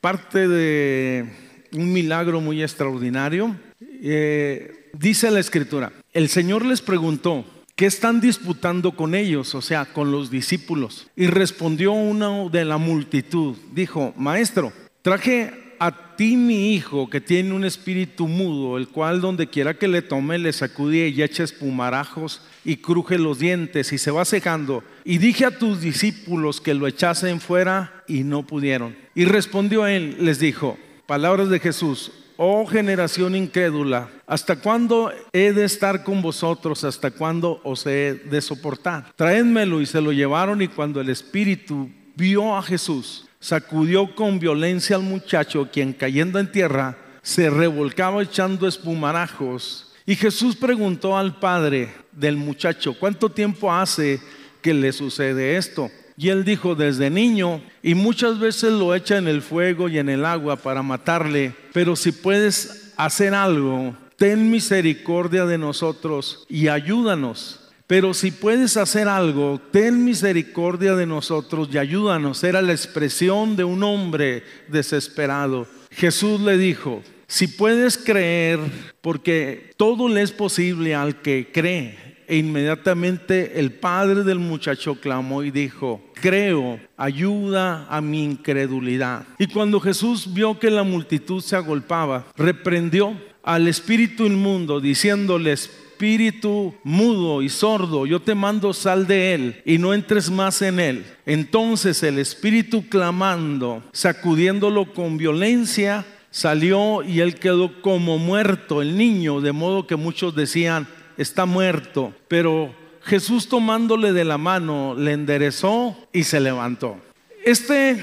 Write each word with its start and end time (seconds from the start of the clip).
parte 0.00 0.48
de 0.48 1.30
un 1.72 1.92
milagro 1.92 2.40
muy 2.40 2.62
extraordinario 2.62 3.54
eh, 4.02 4.90
dice 4.92 5.30
la 5.30 5.40
escritura, 5.40 5.92
el 6.12 6.28
Señor 6.28 6.64
les 6.64 6.80
preguntó, 6.80 7.44
¿qué 7.76 7.86
están 7.86 8.20
disputando 8.20 8.92
con 8.92 9.14
ellos? 9.14 9.54
O 9.54 9.62
sea, 9.62 9.86
con 9.86 10.10
los 10.10 10.30
discípulos. 10.30 11.08
Y 11.16 11.26
respondió 11.26 11.92
uno 11.92 12.48
de 12.50 12.64
la 12.64 12.78
multitud, 12.78 13.56
dijo, 13.72 14.12
maestro, 14.16 14.72
traje 15.02 15.52
a 15.78 16.14
ti 16.14 16.36
mi 16.36 16.74
hijo 16.74 17.08
que 17.08 17.22
tiene 17.22 17.54
un 17.54 17.64
espíritu 17.64 18.28
mudo, 18.28 18.76
el 18.76 18.88
cual 18.88 19.22
donde 19.22 19.46
quiera 19.46 19.72
que 19.72 19.88
le 19.88 20.02
tome 20.02 20.38
le 20.38 20.52
sacude 20.52 21.08
y 21.08 21.22
echa 21.22 21.42
espumarajos 21.42 22.42
y 22.66 22.76
cruje 22.76 23.18
los 23.18 23.38
dientes 23.38 23.90
y 23.94 23.96
se 23.96 24.10
va 24.10 24.26
secando. 24.26 24.84
Y 25.04 25.16
dije 25.16 25.46
a 25.46 25.58
tus 25.58 25.80
discípulos 25.80 26.60
que 26.60 26.74
lo 26.74 26.86
echasen 26.86 27.40
fuera 27.40 28.04
y 28.06 28.24
no 28.24 28.46
pudieron. 28.46 28.94
Y 29.14 29.24
respondió 29.24 29.86
él, 29.86 30.18
les 30.20 30.38
dijo, 30.38 30.76
palabras 31.06 31.48
de 31.48 31.60
Jesús, 31.60 32.12
oh 32.42 32.64
generación 32.64 33.36
incrédula, 33.36 34.08
¿hasta 34.26 34.56
cuándo 34.56 35.12
he 35.30 35.52
de 35.52 35.64
estar 35.64 36.02
con 36.02 36.22
vosotros? 36.22 36.84
¿Hasta 36.84 37.10
cuándo 37.10 37.60
os 37.64 37.84
he 37.84 38.14
de 38.14 38.40
soportar? 38.40 39.12
Traédmelo 39.14 39.82
y 39.82 39.84
se 39.84 40.00
lo 40.00 40.10
llevaron 40.10 40.62
y 40.62 40.68
cuando 40.68 41.02
el 41.02 41.10
espíritu 41.10 41.90
vio 42.16 42.56
a 42.56 42.62
Jesús, 42.62 43.28
sacudió 43.40 44.14
con 44.14 44.38
violencia 44.38 44.96
al 44.96 45.02
muchacho, 45.02 45.68
quien 45.70 45.92
cayendo 45.92 46.38
en 46.38 46.50
tierra 46.50 46.96
se 47.20 47.50
revolcaba 47.50 48.22
echando 48.22 48.66
espumarajos. 48.66 49.92
Y 50.06 50.16
Jesús 50.16 50.56
preguntó 50.56 51.18
al 51.18 51.38
padre 51.38 51.92
del 52.10 52.38
muchacho, 52.38 52.96
¿cuánto 52.98 53.28
tiempo 53.28 53.70
hace 53.70 54.18
que 54.62 54.72
le 54.72 54.92
sucede 54.92 55.58
esto? 55.58 55.90
Y 56.20 56.28
él 56.28 56.44
dijo, 56.44 56.74
desde 56.74 57.08
niño, 57.08 57.62
y 57.82 57.94
muchas 57.94 58.38
veces 58.38 58.74
lo 58.74 58.94
echa 58.94 59.16
en 59.16 59.26
el 59.26 59.40
fuego 59.40 59.88
y 59.88 59.98
en 59.98 60.10
el 60.10 60.26
agua 60.26 60.56
para 60.56 60.82
matarle, 60.82 61.54
pero 61.72 61.96
si 61.96 62.12
puedes 62.12 62.92
hacer 62.98 63.32
algo, 63.32 63.96
ten 64.16 64.50
misericordia 64.50 65.46
de 65.46 65.56
nosotros 65.56 66.44
y 66.46 66.68
ayúdanos. 66.68 67.70
Pero 67.86 68.12
si 68.12 68.32
puedes 68.32 68.76
hacer 68.76 69.08
algo, 69.08 69.62
ten 69.70 70.04
misericordia 70.04 70.94
de 70.94 71.06
nosotros 71.06 71.70
y 71.72 71.78
ayúdanos. 71.78 72.44
Era 72.44 72.60
la 72.60 72.72
expresión 72.72 73.56
de 73.56 73.64
un 73.64 73.82
hombre 73.82 74.44
desesperado. 74.68 75.66
Jesús 75.90 76.38
le 76.42 76.58
dijo, 76.58 77.02
si 77.28 77.46
puedes 77.46 77.96
creer, 77.96 78.60
porque 79.00 79.72
todo 79.78 80.06
le 80.06 80.20
es 80.20 80.32
posible 80.32 80.94
al 80.94 81.22
que 81.22 81.50
cree. 81.50 82.09
E 82.30 82.36
inmediatamente 82.36 83.58
el 83.58 83.72
padre 83.72 84.22
del 84.22 84.38
muchacho 84.38 84.94
clamó 84.94 85.42
y 85.42 85.50
dijo, 85.50 86.00
creo, 86.14 86.78
ayuda 86.96 87.88
a 87.90 88.00
mi 88.00 88.22
incredulidad. 88.22 89.26
Y 89.36 89.48
cuando 89.48 89.80
Jesús 89.80 90.32
vio 90.32 90.56
que 90.56 90.70
la 90.70 90.84
multitud 90.84 91.42
se 91.42 91.56
agolpaba, 91.56 92.28
reprendió 92.36 93.20
al 93.42 93.66
espíritu 93.66 94.26
inmundo, 94.26 94.80
diciéndole, 94.80 95.50
espíritu 95.50 96.72
mudo 96.84 97.42
y 97.42 97.48
sordo, 97.48 98.06
yo 98.06 98.20
te 98.20 98.36
mando 98.36 98.72
sal 98.74 99.08
de 99.08 99.34
él 99.34 99.62
y 99.64 99.78
no 99.78 99.92
entres 99.92 100.30
más 100.30 100.62
en 100.62 100.78
él. 100.78 101.04
Entonces 101.26 102.00
el 102.04 102.20
espíritu 102.20 102.88
clamando, 102.88 103.82
sacudiéndolo 103.90 104.94
con 104.94 105.16
violencia, 105.16 106.06
salió 106.30 107.02
y 107.02 107.18
él 107.18 107.34
quedó 107.34 107.82
como 107.82 108.18
muerto, 108.18 108.82
el 108.82 108.96
niño, 108.96 109.40
de 109.40 109.50
modo 109.50 109.88
que 109.88 109.96
muchos 109.96 110.36
decían, 110.36 110.86
está 111.20 111.44
muerto, 111.44 112.14
pero 112.28 112.74
Jesús 113.02 113.46
tomándole 113.46 114.12
de 114.12 114.24
la 114.24 114.38
mano 114.38 114.94
le 114.96 115.12
enderezó 115.12 115.96
y 116.12 116.24
se 116.24 116.40
levantó. 116.40 116.96
Este 117.44 118.02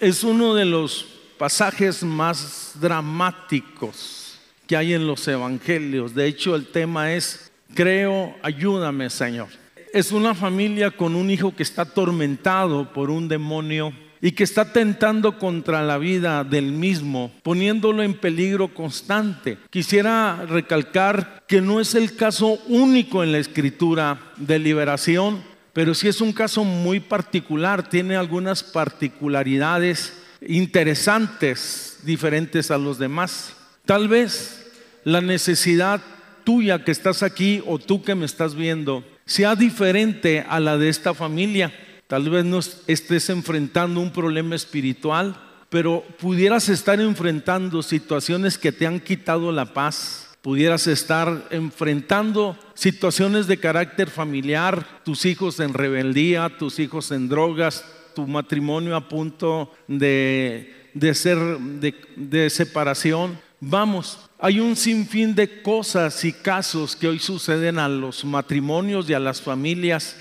es 0.00 0.22
uno 0.22 0.54
de 0.54 0.64
los 0.64 1.06
pasajes 1.38 2.04
más 2.04 2.74
dramáticos 2.80 4.38
que 4.66 4.76
hay 4.76 4.94
en 4.94 5.08
los 5.08 5.26
evangelios. 5.26 6.14
De 6.14 6.26
hecho, 6.26 6.54
el 6.54 6.66
tema 6.66 7.12
es, 7.12 7.50
creo, 7.74 8.34
ayúdame 8.42 9.10
Señor. 9.10 9.48
Es 9.92 10.12
una 10.12 10.34
familia 10.34 10.90
con 10.92 11.16
un 11.16 11.30
hijo 11.30 11.54
que 11.54 11.64
está 11.64 11.82
atormentado 11.82 12.92
por 12.92 13.10
un 13.10 13.26
demonio 13.26 13.92
y 14.22 14.32
que 14.32 14.44
está 14.44 14.72
tentando 14.72 15.36
contra 15.36 15.82
la 15.82 15.98
vida 15.98 16.44
del 16.44 16.70
mismo, 16.70 17.32
poniéndolo 17.42 18.04
en 18.04 18.14
peligro 18.14 18.72
constante. 18.72 19.58
Quisiera 19.68 20.46
recalcar 20.48 21.42
que 21.48 21.60
no 21.60 21.80
es 21.80 21.96
el 21.96 22.14
caso 22.14 22.60
único 22.68 23.24
en 23.24 23.32
la 23.32 23.38
escritura 23.38 24.32
de 24.36 24.60
liberación, 24.60 25.42
pero 25.72 25.92
sí 25.92 26.06
es 26.06 26.20
un 26.20 26.32
caso 26.32 26.62
muy 26.62 27.00
particular, 27.00 27.88
tiene 27.88 28.14
algunas 28.14 28.62
particularidades 28.62 30.12
interesantes, 30.46 31.98
diferentes 32.04 32.70
a 32.70 32.78
los 32.78 32.98
demás. 32.98 33.56
Tal 33.84 34.06
vez 34.06 34.70
la 35.02 35.20
necesidad 35.20 36.00
tuya 36.44 36.84
que 36.84 36.92
estás 36.92 37.24
aquí 37.24 37.60
o 37.66 37.78
tú 37.78 38.04
que 38.04 38.14
me 38.14 38.26
estás 38.26 38.54
viendo 38.54 39.04
sea 39.26 39.56
diferente 39.56 40.44
a 40.48 40.60
la 40.60 40.78
de 40.78 40.88
esta 40.88 41.14
familia. 41.14 41.72
Tal 42.12 42.28
vez 42.28 42.44
no 42.44 42.58
estés 42.58 43.30
enfrentando 43.30 43.98
un 43.98 44.12
problema 44.12 44.54
espiritual, 44.54 45.34
pero 45.70 46.04
pudieras 46.20 46.68
estar 46.68 47.00
enfrentando 47.00 47.82
situaciones 47.82 48.58
que 48.58 48.70
te 48.70 48.86
han 48.86 49.00
quitado 49.00 49.50
la 49.50 49.72
paz. 49.72 50.28
Pudieras 50.42 50.86
estar 50.88 51.48
enfrentando 51.48 52.58
situaciones 52.74 53.46
de 53.46 53.56
carácter 53.56 54.10
familiar, 54.10 54.86
tus 55.06 55.24
hijos 55.24 55.58
en 55.58 55.72
rebeldía, 55.72 56.52
tus 56.58 56.80
hijos 56.80 57.12
en 57.12 57.30
drogas, 57.30 57.82
tu 58.14 58.26
matrimonio 58.26 58.94
a 58.94 59.08
punto 59.08 59.72
de, 59.88 60.70
ser 61.14 61.38
de, 61.38 61.94
de 62.16 62.50
separación. 62.50 63.40
Vamos, 63.58 64.18
hay 64.38 64.60
un 64.60 64.76
sinfín 64.76 65.34
de 65.34 65.62
cosas 65.62 66.22
y 66.26 66.34
casos 66.34 66.94
que 66.94 67.08
hoy 67.08 67.20
suceden 67.20 67.78
a 67.78 67.88
los 67.88 68.22
matrimonios 68.22 69.08
y 69.08 69.14
a 69.14 69.18
las 69.18 69.40
familias 69.40 70.14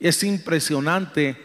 es 0.00 0.22
impresionante 0.22 1.36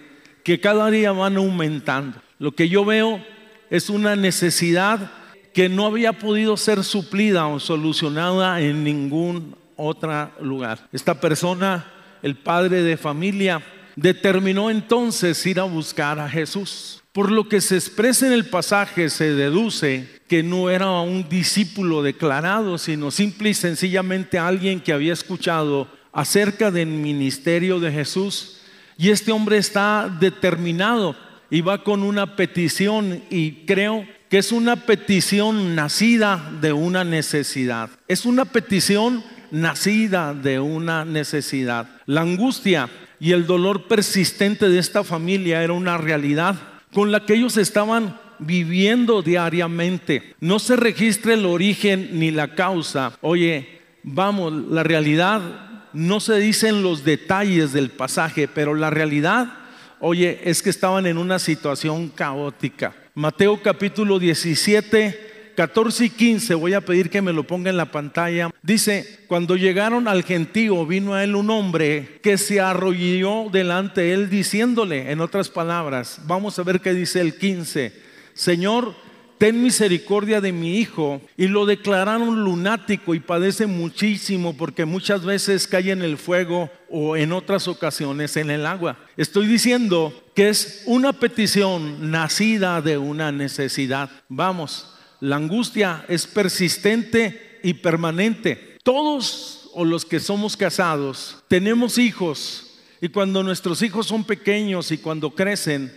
que 0.44 0.60
cada 0.60 0.90
día 0.90 1.12
van 1.12 1.38
aumentando. 1.38 2.22
Lo 2.40 2.54
que 2.54 2.70
yo 2.70 2.86
veo 2.86 3.24
es 3.70 3.90
una 3.90 4.16
necesidad 4.16 5.12
que 5.54 5.70
no 5.70 5.86
había 5.86 6.14
podido 6.14 6.58
ser 6.58 6.84
suplida 6.84 7.48
o 7.48 7.60
solucionada 7.60 8.62
en 8.62 8.84
ningún 8.84 9.56
otro 9.76 10.32
lugar. 10.42 10.88
Esta 10.92 11.20
persona, 11.20 11.92
el 12.22 12.36
padre 12.36 12.84
de 12.84 12.98
familia, 12.98 13.62
determinó 13.96 14.70
entonces 14.70 15.46
ir 15.46 15.60
a 15.60 15.64
buscar 15.64 16.20
a 16.20 16.30
Jesús. 16.30 17.04
Por 17.12 17.32
lo 17.32 17.50
que 17.50 17.60
se 17.60 17.76
expresa 17.76 18.28
en 18.28 18.34
el 18.34 18.46
pasaje 18.46 19.10
se 19.10 19.34
deduce 19.34 20.08
que 20.28 20.44
no 20.44 20.70
era 20.70 20.92
un 21.02 21.28
discípulo 21.28 22.04
declarado, 22.04 22.78
sino 22.78 23.12
simple 23.12 23.50
y 23.50 23.54
sencillamente 23.54 24.38
alguien 24.38 24.80
que 24.80 24.94
había 24.94 25.14
escuchado 25.14 25.88
acerca 26.20 26.70
del 26.70 26.88
ministerio 26.88 27.80
de 27.80 27.94
Jesús. 27.94 28.58
Y 28.98 29.10
este 29.10 29.32
hombre 29.32 29.58
está 29.58 30.14
determinado 30.20 31.16
y 31.50 31.62
va 31.62 31.82
con 31.82 32.04
una 32.04 32.36
petición 32.36 33.24
y 33.30 33.66
creo 33.66 34.06
que 34.28 34.40
es 34.40 34.52
una 34.52 34.76
petición 34.76 35.76
nacida 35.76 36.52
de 36.60 36.74
una 36.74 37.06
necesidad. 37.06 37.90
Es 38.10 38.26
una 38.26 38.44
petición 38.44 39.24
nacida 39.50 40.34
de 40.34 40.60
una 40.60 41.06
necesidad. 41.06 41.88
La 42.06 42.20
angustia 42.20 42.90
y 43.22 43.32
el 43.32 43.48
dolor 43.48 43.88
persistente 43.88 44.68
de 44.68 44.78
esta 44.78 45.06
familia 45.06 45.64
era 45.64 45.72
una 45.72 45.98
realidad 45.98 46.58
con 46.94 47.14
la 47.14 47.26
que 47.26 47.36
ellos 47.36 47.56
estaban 47.56 48.20
viviendo 48.40 49.22
diariamente. 49.22 50.36
No 50.42 50.60
se 50.60 50.76
registra 50.76 51.34
el 51.34 51.46
origen 51.46 52.10
ni 52.20 52.30
la 52.30 52.56
causa. 52.56 53.14
Oye, 53.22 53.80
vamos, 54.04 54.52
la 54.70 54.84
realidad 54.84 55.69
no 55.94 56.20
se 56.20 56.38
dicen 56.40 56.84
los 56.84 57.04
detalles 57.04 57.74
del 57.74 57.90
pasaje, 57.90 58.48
pero 58.48 58.76
la 58.76 58.90
realidad, 58.90 59.54
oye, 60.00 60.42
es 60.44 60.62
que 60.62 60.70
estaban 60.70 61.06
en 61.06 61.18
una 61.18 61.40
situación 61.40 62.10
caótica. 62.10 62.94
Mateo 63.16 63.62
capítulo 63.62 64.20
17, 64.20 65.54
14 65.56 66.06
y 66.06 66.10
15, 66.10 66.56
voy 66.56 66.74
a 66.74 66.82
pedir 66.82 67.10
que 67.10 67.22
me 67.22 67.34
lo 67.34 67.44
ponga 67.44 67.70
en 67.70 67.76
la 67.76 67.92
pantalla. 67.92 68.50
Dice, 68.62 69.26
cuando 69.28 69.58
llegaron 69.58 70.08
al 70.08 70.24
gentío, 70.24 70.86
vino 70.86 71.14
a 71.14 71.24
él 71.24 71.36
un 71.36 71.50
hombre 71.50 72.20
que 72.24 72.38
se 72.38 72.62
arrolló 72.62 73.50
delante 73.52 74.02
de 74.02 74.14
él 74.14 74.30
diciéndole, 74.30 75.12
en 75.12 75.20
otras 75.20 75.50
palabras, 75.50 76.22
vamos 76.28 76.58
a 76.58 76.64
ver 76.64 76.80
qué 76.80 76.94
dice 76.94 77.20
el 77.20 77.38
15, 77.38 77.94
Señor, 78.34 78.96
ten 79.40 79.64
misericordia 79.64 80.42
de 80.42 80.52
mi 80.52 80.78
hijo. 80.78 81.22
Y 81.38 81.48
lo 81.48 81.66
declararon 81.66 82.44
lunático 82.44 83.16
y 83.16 83.20
padece 83.20 83.66
muchísimo 83.66 84.56
porque 84.56 84.86
muchas 84.86 85.26
veces 85.26 85.66
cae 85.66 85.92
en 85.92 86.04
el 86.04 86.18
fuego 86.18 86.70
o 86.90 87.16
en 87.16 87.32
otras 87.32 87.68
ocasiones 87.68 88.38
en 88.38 88.52
el 88.52 88.68
agua. 88.68 89.00
Estoy 89.18 89.48
diciendo 89.48 90.14
que 90.36 90.50
es 90.50 90.84
una 90.86 91.14
petición 91.14 92.12
nacida 92.12 92.82
de 92.82 92.98
una 92.98 93.32
necesidad. 93.32 94.12
Vamos, 94.28 94.94
la 95.22 95.38
angustia 95.38 96.06
es 96.10 96.28
persistente 96.28 97.60
y 97.64 97.76
permanente. 97.76 98.78
Todos 98.84 99.70
o 99.74 99.86
los 99.86 100.04
que 100.04 100.20
somos 100.20 100.58
casados 100.58 101.38
tenemos 101.48 101.98
hijos 101.98 102.78
y 103.00 103.08
cuando 103.08 103.42
nuestros 103.44 103.82
hijos 103.84 104.08
son 104.08 104.26
pequeños 104.26 104.92
y 104.92 104.98
cuando 104.98 105.32
crecen, 105.32 105.94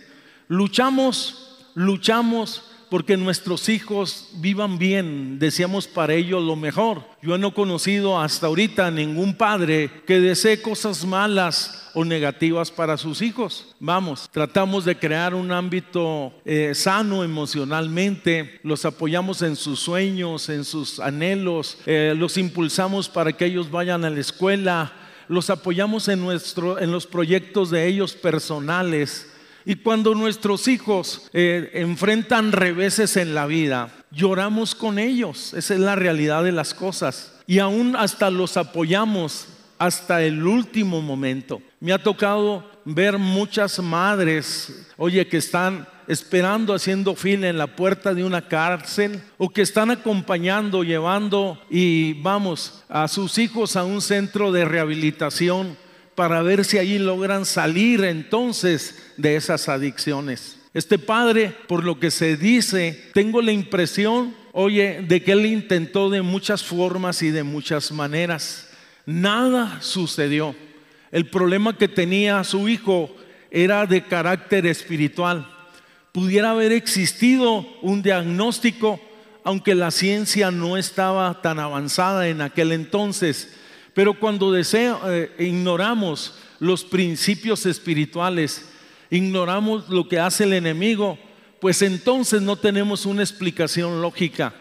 luchamos, 0.47 1.57
luchamos 1.75 2.69
porque 2.93 3.17
nuestros 3.17 3.69
hijos 3.69 4.29
vivan 4.35 4.77
bien, 4.77 5.39
deseamos 5.39 5.87
para 5.87 6.13
ellos 6.13 6.43
lo 6.43 6.55
mejor. 6.55 7.01
Yo 7.23 7.39
no 7.39 7.47
he 7.47 7.53
conocido 7.55 8.21
hasta 8.21 8.45
ahorita 8.45 8.91
ningún 8.91 9.33
padre 9.33 9.89
que 10.05 10.19
desee 10.19 10.61
cosas 10.61 11.03
malas 11.03 11.89
o 11.95 12.05
negativas 12.05 12.69
para 12.69 12.97
sus 12.97 13.23
hijos. 13.23 13.73
Vamos, 13.79 14.29
tratamos 14.31 14.85
de 14.85 14.95
crear 14.95 15.33
un 15.33 15.51
ámbito 15.51 16.33
eh, 16.45 16.73
sano 16.75 17.23
emocionalmente, 17.23 18.59
los 18.61 18.85
apoyamos 18.85 19.41
en 19.41 19.55
sus 19.55 19.79
sueños, 19.79 20.49
en 20.49 20.63
sus 20.63 20.99
anhelos, 20.99 21.79
eh, 21.87 22.13
los 22.15 22.37
impulsamos 22.37 23.09
para 23.09 23.33
que 23.33 23.45
ellos 23.45 23.71
vayan 23.71 24.05
a 24.05 24.11
la 24.11 24.19
escuela, 24.19 24.93
los 25.27 25.49
apoyamos 25.49 26.09
en, 26.09 26.21
nuestro, 26.21 26.77
en 26.77 26.91
los 26.91 27.07
proyectos 27.07 27.71
de 27.71 27.87
ellos 27.87 28.13
personales 28.13 29.32
y 29.65 29.75
cuando 29.75 30.15
nuestros 30.15 30.67
hijos 30.67 31.29
eh, 31.33 31.71
enfrentan 31.73 32.51
reveses 32.51 33.17
en 33.17 33.33
la 33.33 33.45
vida, 33.45 33.89
lloramos 34.11 34.75
con 34.75 34.99
ellos. 34.99 35.53
Esa 35.53 35.73
es 35.73 35.79
la 35.79 35.95
realidad 35.95 36.43
de 36.43 36.51
las 36.51 36.73
cosas. 36.73 37.39
Y 37.47 37.59
aún 37.59 37.95
hasta 37.95 38.29
los 38.29 38.57
apoyamos 38.57 39.47
hasta 39.77 40.23
el 40.23 40.45
último 40.45 41.01
momento. 41.01 41.61
Me 41.79 41.93
ha 41.93 42.01
tocado 42.01 42.69
ver 42.85 43.17
muchas 43.17 43.79
madres, 43.79 44.87
oye, 44.97 45.27
que 45.27 45.37
están 45.37 45.87
esperando 46.07 46.73
haciendo 46.73 47.15
fila 47.15 47.47
en 47.47 47.57
la 47.57 47.67
puerta 47.67 48.13
de 48.13 48.23
una 48.23 48.47
cárcel 48.47 49.21
o 49.37 49.49
que 49.49 49.61
están 49.61 49.91
acompañando, 49.91 50.83
llevando 50.83 51.61
y 51.69 52.13
vamos 52.21 52.83
a 52.89 53.07
sus 53.07 53.37
hijos 53.37 53.75
a 53.75 53.83
un 53.83 54.01
centro 54.01 54.51
de 54.51 54.65
rehabilitación 54.65 55.77
para 56.15 56.41
ver 56.41 56.65
si 56.65 56.77
allí 56.77 56.99
logran 56.99 57.45
salir 57.45 58.03
entonces 58.03 59.13
de 59.17 59.35
esas 59.35 59.69
adicciones. 59.69 60.59
Este 60.73 60.97
padre, 60.97 61.55
por 61.67 61.83
lo 61.83 61.99
que 61.99 62.11
se 62.11 62.35
dice, 62.35 63.09
tengo 63.13 63.41
la 63.41 63.51
impresión, 63.51 64.35
oye, 64.51 65.03
de 65.07 65.21
que 65.21 65.33
él 65.33 65.45
intentó 65.45 66.09
de 66.09 66.21
muchas 66.21 66.63
formas 66.63 67.21
y 67.21 67.29
de 67.29 67.43
muchas 67.43 67.91
maneras. 67.91 68.69
Nada 69.05 69.81
sucedió. 69.81 70.55
El 71.11 71.29
problema 71.29 71.77
que 71.77 71.87
tenía 71.87 72.43
su 72.43 72.67
hijo 72.67 73.15
era 73.51 73.85
de 73.85 74.03
carácter 74.03 74.65
espiritual. 74.65 75.47
Pudiera 76.11 76.51
haber 76.51 76.71
existido 76.71 77.67
un 77.81 78.01
diagnóstico, 78.01 78.99
aunque 79.43 79.75
la 79.75 79.91
ciencia 79.91 80.49
no 80.49 80.77
estaba 80.77 81.41
tan 81.41 81.59
avanzada 81.59 82.27
en 82.29 82.41
aquel 82.41 82.71
entonces 82.71 83.53
pero 83.93 84.19
cuando 84.19 84.55
eh, 84.57 85.31
ignoramos 85.39 86.35
los 86.59 86.83
principios 86.83 87.65
espirituales, 87.65 88.65
ignoramos 89.09 89.89
lo 89.89 90.07
que 90.07 90.19
hace 90.19 90.45
el 90.45 90.53
enemigo, 90.53 91.19
pues 91.59 91.81
entonces 91.81 92.41
no 92.41 92.55
tenemos 92.55 93.05
una 93.05 93.21
explicación 93.21 94.01
lógica. 94.01 94.53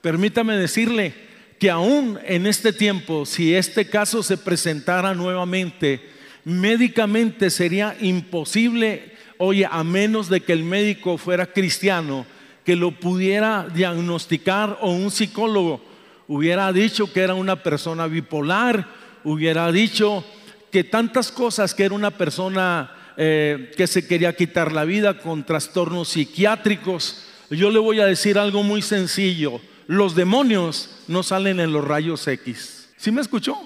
Permítame 0.00 0.56
decirle 0.56 1.14
que 1.58 1.70
aún 1.70 2.18
en 2.24 2.46
este 2.46 2.72
tiempo, 2.72 3.26
si 3.26 3.54
este 3.54 3.88
caso 3.88 4.22
se 4.22 4.38
presentara 4.38 5.14
nuevamente, 5.14 6.00
médicamente 6.44 7.50
sería 7.50 7.96
imposible, 8.00 9.12
oye, 9.38 9.66
a 9.70 9.84
menos 9.84 10.28
de 10.28 10.40
que 10.40 10.52
el 10.52 10.64
médico 10.64 11.18
fuera 11.18 11.52
cristiano, 11.52 12.26
que 12.64 12.76
lo 12.76 12.92
pudiera 12.92 13.66
diagnosticar 13.74 14.78
o 14.80 14.92
un 14.92 15.10
psicólogo, 15.10 15.82
hubiera 16.28 16.72
dicho 16.72 17.12
que 17.12 17.20
era 17.20 17.34
una 17.34 17.62
persona 17.62 18.06
bipolar, 18.06 18.86
hubiera 19.24 19.72
dicho 19.72 20.24
que 20.70 20.84
tantas 20.84 21.32
cosas, 21.32 21.74
que 21.74 21.84
era 21.84 21.94
una 21.94 22.10
persona 22.10 22.92
eh, 23.16 23.72
que 23.76 23.86
se 23.86 24.06
quería 24.06 24.36
quitar 24.36 24.72
la 24.72 24.84
vida 24.84 25.18
con 25.18 25.44
trastornos 25.44 26.10
psiquiátricos. 26.10 27.24
Yo 27.50 27.70
le 27.70 27.78
voy 27.78 28.00
a 28.00 28.06
decir 28.06 28.38
algo 28.38 28.62
muy 28.62 28.82
sencillo. 28.82 29.60
Los 29.86 30.14
demonios 30.14 31.02
no 31.08 31.22
salen 31.22 31.60
en 31.60 31.72
los 31.72 31.84
rayos 31.84 32.28
X. 32.28 32.90
¿Sí 32.96 33.10
me 33.10 33.22
escuchó? 33.22 33.58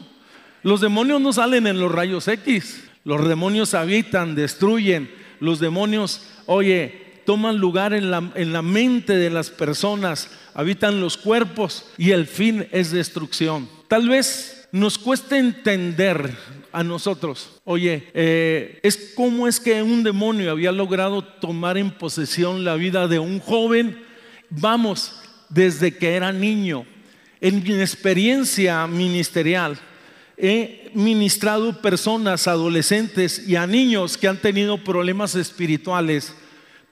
Los 0.63 0.81
demonios 0.81 1.21
no 1.21 1.33
salen 1.33 1.67
en 1.67 1.81
los 1.81 1.91
rayos 1.91 2.29
X. 2.29 2.85
Los 3.05 3.27
demonios 3.27 3.75
habitan, 3.75 4.37
destruyen. 4.37 5.11
Los 5.41 5.59
demonios, 5.59 6.23
oye, 6.47 7.02
toman 7.25 7.59
lugar 7.59 7.93
en 7.93 8.11
la, 8.11 8.31
en 8.35 8.53
la 8.53 8.63
mente 8.63 9.15
de 9.17 9.31
las 9.31 9.51
personas, 9.51 10.31
habitan 10.55 11.01
los 11.01 11.17
cuerpos 11.17 11.87
y 11.97 12.11
el 12.11 12.27
fin 12.27 12.67
es 12.73 12.91
destrucción. 12.91 13.69
Tal 13.89 14.09
vez 14.09 14.69
nos 14.73 14.99
cueste 14.99 15.39
entender 15.39 16.35
a 16.73 16.83
nosotros, 16.83 17.61
oye, 17.65 18.09
eh, 18.15 18.81
es 18.83 19.13
como 19.15 19.47
es 19.47 19.61
que 19.61 19.83
un 19.83 20.03
demonio 20.03 20.51
había 20.51 20.73
logrado 20.73 21.23
tomar 21.23 21.77
en 21.77 21.91
posesión 21.91 22.65
la 22.65 22.77
vida 22.77 23.07
de 23.09 23.19
un 23.19 23.39
joven, 23.41 24.03
vamos, 24.49 25.21
desde 25.51 25.95
que 25.95 26.15
era 26.15 26.33
niño. 26.33 26.87
En 27.43 27.63
mi 27.63 27.75
experiencia 27.75 28.87
ministerial, 28.87 29.79
he 30.39 30.91
ministrado 30.95 31.83
personas, 31.83 32.49
adolescentes 32.49 33.47
y 33.47 33.57
a 33.57 33.67
niños 33.67 34.17
que 34.17 34.29
han 34.29 34.39
tenido 34.39 34.83
problemas 34.83 35.35
espirituales 35.35 36.35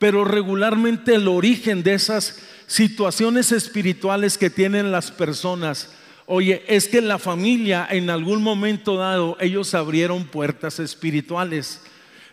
pero 0.00 0.24
regularmente 0.24 1.14
el 1.14 1.28
origen 1.28 1.82
de 1.82 1.92
esas 1.92 2.40
situaciones 2.66 3.52
espirituales 3.52 4.38
que 4.38 4.48
tienen 4.48 4.90
las 4.90 5.10
personas, 5.10 5.90
oye, 6.24 6.64
es 6.68 6.88
que 6.88 7.02
la 7.02 7.18
familia 7.18 7.86
en 7.90 8.08
algún 8.08 8.42
momento 8.42 8.96
dado 8.96 9.36
ellos 9.40 9.74
abrieron 9.74 10.24
puertas 10.24 10.78
espirituales. 10.78 11.82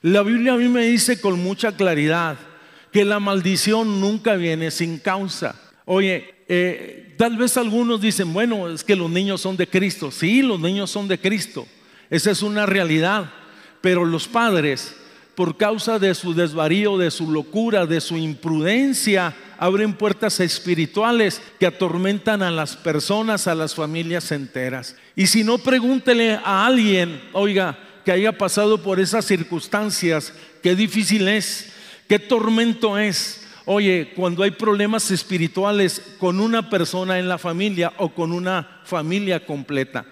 La 0.01 0.23
Biblia 0.23 0.53
a 0.53 0.57
mí 0.57 0.69
me 0.69 0.85
dice 0.85 1.19
con 1.19 1.43
mucha 1.43 1.73
claridad 1.73 2.37
que 2.93 3.03
la 3.03 3.19
maldición 3.19 3.99
nunca 3.99 4.37
viene 4.37 4.71
sin 4.71 4.97
causa. 4.97 5.59
Oye, 5.83 6.35
eh, 6.47 7.15
tal 7.17 7.35
vez 7.35 7.57
algunos 7.57 7.99
dicen, 7.99 8.31
bueno, 8.31 8.69
es 8.69 8.85
que 8.85 8.95
los 8.95 9.09
niños 9.09 9.41
son 9.41 9.57
de 9.57 9.67
Cristo. 9.67 10.09
Sí, 10.09 10.41
los 10.41 10.61
niños 10.61 10.89
son 10.89 11.09
de 11.09 11.19
Cristo. 11.19 11.67
Esa 12.09 12.31
es 12.31 12.41
una 12.43 12.65
realidad. 12.65 13.29
Pero 13.81 14.05
los 14.05 14.25
padres 14.25 14.95
por 15.37 15.55
causa 15.55 15.99
de 15.99 16.15
su 16.15 16.33
desvarío, 16.33 16.97
de 16.97 17.11
su 17.11 17.31
locura, 17.31 17.85
de 17.85 18.01
su 18.01 18.17
imprudencia, 18.17 19.35
abren 19.59 19.93
puertas 19.93 20.39
espirituales 20.39 21.43
que 21.59 21.67
atormentan 21.67 22.41
a 22.41 22.49
las 22.49 22.75
personas, 22.75 23.45
a 23.45 23.53
las 23.53 23.75
familias 23.75 24.31
enteras. 24.31 24.95
Y 25.15 25.27
si 25.27 25.43
no, 25.43 25.59
pregúntele 25.59 26.39
a 26.43 26.65
alguien, 26.65 27.21
oiga, 27.33 27.77
que 28.03 28.11
haya 28.11 28.35
pasado 28.35 28.81
por 28.81 28.99
esas 28.99 29.25
circunstancias, 29.25 30.33
qué 30.63 30.75
difícil 30.75 31.27
es, 31.27 31.71
qué 32.09 32.17
tormento 32.17 32.97
es. 32.97 33.45
Oye, 33.65 34.13
cuando 34.15 34.41
hay 34.41 34.49
problemas 34.49 35.11
espirituales 35.11 36.01
con 36.17 36.39
una 36.39 36.67
persona 36.67 37.19
en 37.19 37.29
la 37.29 37.37
familia 37.37 37.93
o 37.97 38.09
con 38.09 38.31
una 38.31 38.81
familia 38.85 39.45
completa. 39.45 40.03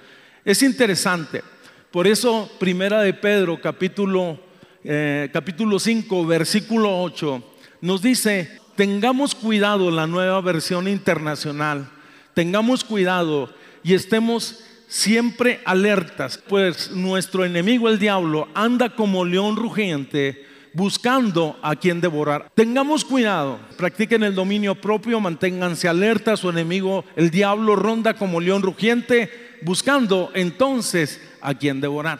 Es 0.43 0.61
interesante. 0.61 1.41
Por 1.89 2.05
eso, 2.05 2.47
Primera 2.59 3.01
de 3.01 3.15
Pedro, 3.15 3.59
capítulo 3.59 4.45
eh, 4.87 5.29
capítulo 5.33 5.79
5, 5.79 6.27
versículo 6.27 7.01
8, 7.01 7.43
nos 7.81 8.03
dice, 8.03 8.59
tengamos 8.75 9.33
cuidado, 9.33 9.89
la 9.89 10.05
nueva 10.05 10.39
versión 10.41 10.87
internacional, 10.87 11.89
tengamos 12.35 12.83
cuidado 12.83 13.49
y 13.83 13.95
estemos 13.95 14.63
siempre 14.87 15.59
alertas, 15.65 16.39
pues 16.47 16.91
nuestro 16.91 17.45
enemigo 17.45 17.89
el 17.89 17.97
diablo 17.97 18.47
anda 18.53 18.95
como 18.95 19.25
león 19.25 19.55
rugiente 19.55 20.45
buscando 20.73 21.57
a 21.63 21.75
quien 21.75 21.99
devorar. 21.99 22.51
Tengamos 22.53 23.05
cuidado, 23.05 23.59
practiquen 23.77 24.21
el 24.21 24.35
dominio 24.35 24.75
propio, 24.75 25.19
manténganse 25.19 25.87
alertas, 25.87 26.41
su 26.41 26.49
enemigo 26.49 27.05
el 27.15 27.31
diablo 27.31 27.75
ronda 27.75 28.13
como 28.13 28.39
león 28.39 28.61
rugiente 28.61 29.57
buscando 29.63 30.31
entonces 30.35 31.19
a 31.41 31.55
quien 31.55 31.81
devorar. 31.81 32.19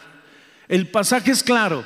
El 0.68 0.88
pasaje 0.88 1.30
es 1.30 1.44
claro, 1.44 1.84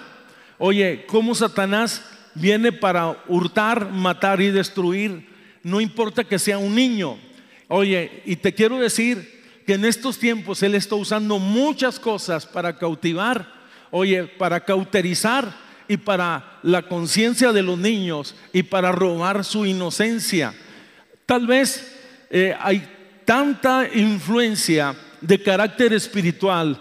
Oye, 0.62 1.06
¿cómo 1.06 1.34
Satanás 1.34 2.04
viene 2.34 2.70
para 2.70 3.24
hurtar, 3.28 3.90
matar 3.90 4.42
y 4.42 4.50
destruir? 4.50 5.26
No 5.62 5.80
importa 5.80 6.22
que 6.22 6.38
sea 6.38 6.58
un 6.58 6.74
niño. 6.74 7.16
Oye, 7.66 8.22
y 8.26 8.36
te 8.36 8.52
quiero 8.52 8.78
decir 8.78 9.40
que 9.66 9.72
en 9.72 9.86
estos 9.86 10.18
tiempos 10.18 10.62
Él 10.62 10.74
está 10.74 10.96
usando 10.96 11.38
muchas 11.38 11.98
cosas 11.98 12.44
para 12.44 12.76
cautivar, 12.76 13.50
oye, 13.90 14.24
para 14.24 14.62
cauterizar 14.62 15.50
y 15.88 15.96
para 15.96 16.58
la 16.62 16.82
conciencia 16.82 17.52
de 17.52 17.62
los 17.62 17.78
niños 17.78 18.34
y 18.52 18.62
para 18.62 18.92
robar 18.92 19.46
su 19.46 19.64
inocencia. 19.64 20.52
Tal 21.24 21.46
vez 21.46 21.90
eh, 22.28 22.54
hay 22.60 22.86
tanta 23.24 23.88
influencia 23.94 24.94
de 25.22 25.42
carácter 25.42 25.94
espiritual 25.94 26.78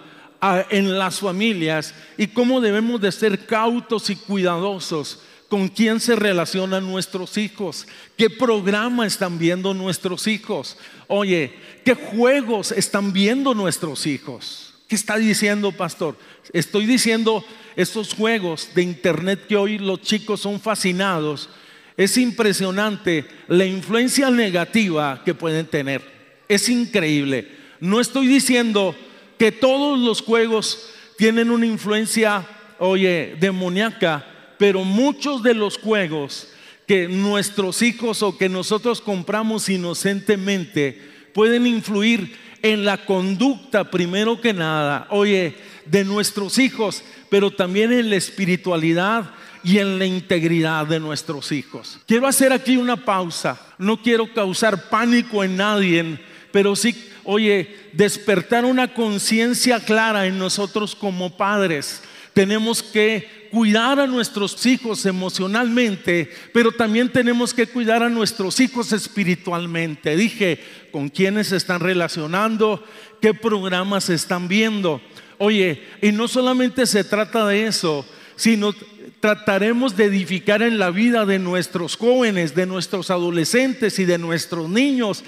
en 0.69 0.97
las 0.97 1.19
familias 1.19 1.93
y 2.17 2.27
cómo 2.27 2.61
debemos 2.61 3.01
de 3.01 3.11
ser 3.11 3.45
cautos 3.45 4.09
y 4.09 4.15
cuidadosos 4.15 5.19
con 5.49 5.67
quién 5.67 5.99
se 5.99 6.15
relacionan 6.15 6.85
nuestros 6.85 7.37
hijos, 7.37 7.87
qué 8.15 8.29
programa 8.29 9.07
están 9.07 9.39
viendo 9.39 9.73
nuestros 9.73 10.27
hijos, 10.27 10.77
oye, 11.07 11.53
qué 11.83 11.95
juegos 11.95 12.71
están 12.71 13.11
viendo 13.11 13.55
nuestros 13.55 14.05
hijos. 14.05 14.73
¿Qué 14.87 14.95
está 14.95 15.17
diciendo, 15.17 15.71
pastor? 15.71 16.17
Estoy 16.51 16.87
diciendo 16.87 17.43
estos 17.75 18.13
juegos 18.13 18.69
de 18.73 18.81
internet 18.81 19.45
que 19.47 19.55
hoy 19.55 19.77
los 19.77 20.01
chicos 20.01 20.41
son 20.41 20.59
fascinados. 20.59 21.49
Es 21.95 22.17
impresionante 22.17 23.25
la 23.47 23.65
influencia 23.65 24.31
negativa 24.31 25.21
que 25.23 25.35
pueden 25.35 25.67
tener. 25.67 26.01
Es 26.47 26.69
increíble. 26.69 27.47
No 27.79 27.99
estoy 27.99 28.25
diciendo 28.25 28.95
que 29.39 29.51
todos 29.51 29.97
los 29.97 30.21
juegos 30.21 30.89
tienen 31.17 31.49
una 31.49 31.65
influencia, 31.65 32.45
oye, 32.77 33.37
demoníaca, 33.39 34.25
pero 34.57 34.83
muchos 34.83 35.41
de 35.41 35.53
los 35.53 35.77
juegos 35.77 36.49
que 36.85 37.07
nuestros 37.07 37.81
hijos 37.81 38.21
o 38.21 38.37
que 38.37 38.49
nosotros 38.49 38.99
compramos 38.99 39.69
inocentemente 39.69 41.01
pueden 41.33 41.65
influir 41.65 42.35
en 42.61 42.83
la 42.83 43.05
conducta, 43.05 43.89
primero 43.89 44.41
que 44.41 44.53
nada, 44.53 45.07
oye, 45.09 45.55
de 45.85 46.03
nuestros 46.03 46.57
hijos, 46.57 47.03
pero 47.29 47.51
también 47.51 47.93
en 47.93 48.09
la 48.09 48.17
espiritualidad 48.17 49.31
y 49.63 49.77
en 49.77 49.99
la 49.99 50.05
integridad 50.05 50.85
de 50.85 50.99
nuestros 50.99 51.51
hijos. 51.51 51.99
Quiero 52.05 52.27
hacer 52.27 52.51
aquí 52.51 52.75
una 52.75 52.97
pausa, 52.97 53.59
no 53.77 54.01
quiero 54.01 54.33
causar 54.33 54.89
pánico 54.89 55.43
en 55.43 55.55
nadie, 55.55 56.19
pero 56.51 56.75
sí, 56.75 56.95
oye, 57.31 57.75
despertar 57.93 58.65
una 58.65 58.91
conciencia 58.95 59.79
clara 59.79 60.25
en 60.25 60.39
nosotros 60.39 60.95
como 60.95 61.37
padres. 61.37 62.01
Tenemos 62.33 62.81
que 62.81 63.47
cuidar 63.51 63.99
a 63.99 64.07
nuestros 64.07 64.65
hijos 64.65 65.05
emocionalmente, 65.05 66.31
pero 66.53 66.71
también 66.71 67.11
tenemos 67.11 67.53
que 67.53 67.67
cuidar 67.67 68.01
a 68.01 68.09
nuestros 68.09 68.59
hijos 68.59 68.93
espiritualmente. 68.93 70.15
Dije, 70.15 70.59
¿con 70.91 71.09
quiénes 71.09 71.49
se 71.49 71.57
están 71.57 71.81
relacionando? 71.81 72.83
¿Qué 73.21 73.35
programas 73.35 74.09
están 74.09 74.47
viendo? 74.47 74.99
Oye, 75.37 75.83
y 76.01 76.11
no 76.11 76.27
solamente 76.27 76.87
se 76.87 77.03
trata 77.03 77.45
de 77.45 77.67
eso, 77.67 78.07
sino 78.37 78.73
trataremos 79.19 79.95
de 79.95 80.05
edificar 80.05 80.63
en 80.63 80.79
la 80.79 80.89
vida 80.89 81.27
de 81.27 81.37
nuestros 81.37 81.95
jóvenes, 81.95 82.55
de 82.55 82.65
nuestros 82.65 83.11
adolescentes 83.11 83.99
y 83.99 84.05
de 84.05 84.17
nuestros 84.17 84.67
niños, 84.67 85.23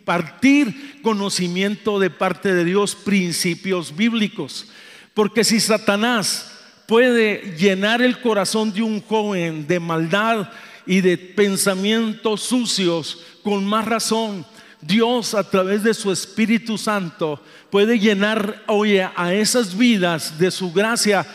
impartir 0.00 1.00
conocimiento 1.02 2.00
de 2.00 2.08
parte 2.10 2.54
de 2.54 2.64
Dios, 2.64 2.94
principios 2.94 3.94
bíblicos. 3.94 4.66
Porque 5.12 5.44
si 5.44 5.60
Satanás 5.60 6.50
puede 6.86 7.54
llenar 7.58 8.00
el 8.00 8.20
corazón 8.20 8.72
de 8.72 8.82
un 8.82 9.02
joven 9.02 9.66
de 9.66 9.78
maldad 9.78 10.50
y 10.86 11.02
de 11.02 11.18
pensamientos 11.18 12.40
sucios, 12.42 13.20
con 13.42 13.64
más 13.66 13.84
razón, 13.84 14.46
Dios 14.80 15.34
a 15.34 15.48
través 15.48 15.82
de 15.82 15.92
su 15.92 16.10
Espíritu 16.10 16.78
Santo 16.78 17.40
puede 17.68 17.98
llenar, 17.98 18.62
oye, 18.66 19.06
a 19.14 19.34
esas 19.34 19.76
vidas 19.76 20.38
de 20.38 20.50
su 20.50 20.72
gracia, 20.72 21.26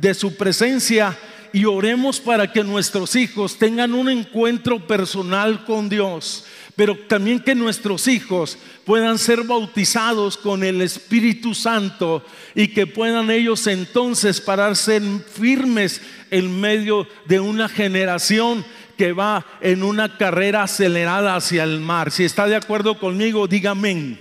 de 0.00 0.14
su 0.14 0.34
presencia 0.34 1.16
y 1.52 1.66
oremos 1.66 2.18
para 2.18 2.50
que 2.50 2.64
nuestros 2.64 3.14
hijos 3.14 3.58
tengan 3.58 3.92
un 3.92 4.08
encuentro 4.08 4.84
personal 4.86 5.64
con 5.64 5.88
Dios 5.88 6.44
pero 6.76 6.96
también 7.08 7.40
que 7.40 7.54
nuestros 7.54 8.08
hijos 8.08 8.58
puedan 8.84 9.18
ser 9.18 9.42
bautizados 9.44 10.36
con 10.36 10.64
el 10.64 10.82
Espíritu 10.82 11.54
Santo 11.54 12.24
y 12.54 12.68
que 12.68 12.86
puedan 12.86 13.30
ellos 13.30 13.66
entonces 13.66 14.40
pararse 14.40 15.00
firmes 15.32 16.00
en 16.30 16.60
medio 16.60 17.06
de 17.26 17.38
una 17.38 17.68
generación 17.68 18.64
que 18.96 19.12
va 19.12 19.46
en 19.60 19.82
una 19.82 20.18
carrera 20.18 20.64
acelerada 20.64 21.36
hacia 21.36 21.64
el 21.64 21.80
mar. 21.80 22.10
Si 22.10 22.24
está 22.24 22.46
de 22.46 22.56
acuerdo 22.56 22.98
conmigo, 22.98 23.46
dígame. 23.46 24.18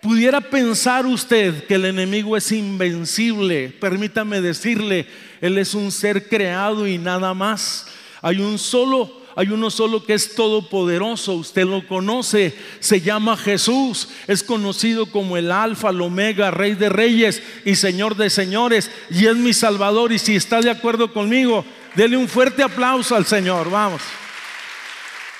Pudiera 0.00 0.40
pensar 0.40 1.04
usted 1.04 1.66
que 1.66 1.74
el 1.74 1.84
enemigo 1.84 2.34
es 2.34 2.50
invencible. 2.52 3.68
Permítame 3.68 4.40
decirle, 4.40 5.06
él 5.42 5.58
es 5.58 5.74
un 5.74 5.92
ser 5.92 6.28
creado 6.28 6.86
y 6.86 6.96
nada 6.96 7.34
más. 7.34 7.86
Hay 8.22 8.38
un 8.38 8.58
solo 8.58 9.19
hay 9.36 9.48
uno 9.48 9.70
solo 9.70 10.04
que 10.04 10.14
es 10.14 10.34
todopoderoso, 10.34 11.34
usted 11.34 11.64
lo 11.64 11.86
conoce, 11.86 12.54
se 12.80 13.00
llama 13.00 13.36
Jesús, 13.36 14.08
es 14.26 14.42
conocido 14.42 15.06
como 15.06 15.36
el 15.36 15.52
Alfa, 15.52 15.90
el 15.90 16.00
Omega, 16.00 16.50
Rey 16.50 16.74
de 16.74 16.88
Reyes 16.88 17.42
y 17.64 17.76
Señor 17.76 18.16
de 18.16 18.30
Señores, 18.30 18.90
y 19.10 19.26
es 19.26 19.36
mi 19.36 19.52
Salvador. 19.52 20.12
Y 20.12 20.18
si 20.18 20.34
está 20.34 20.60
de 20.60 20.70
acuerdo 20.70 21.12
conmigo, 21.12 21.64
dele 21.94 22.16
un 22.16 22.28
fuerte 22.28 22.62
aplauso 22.62 23.14
al 23.14 23.26
Señor, 23.26 23.70
vamos. 23.70 24.02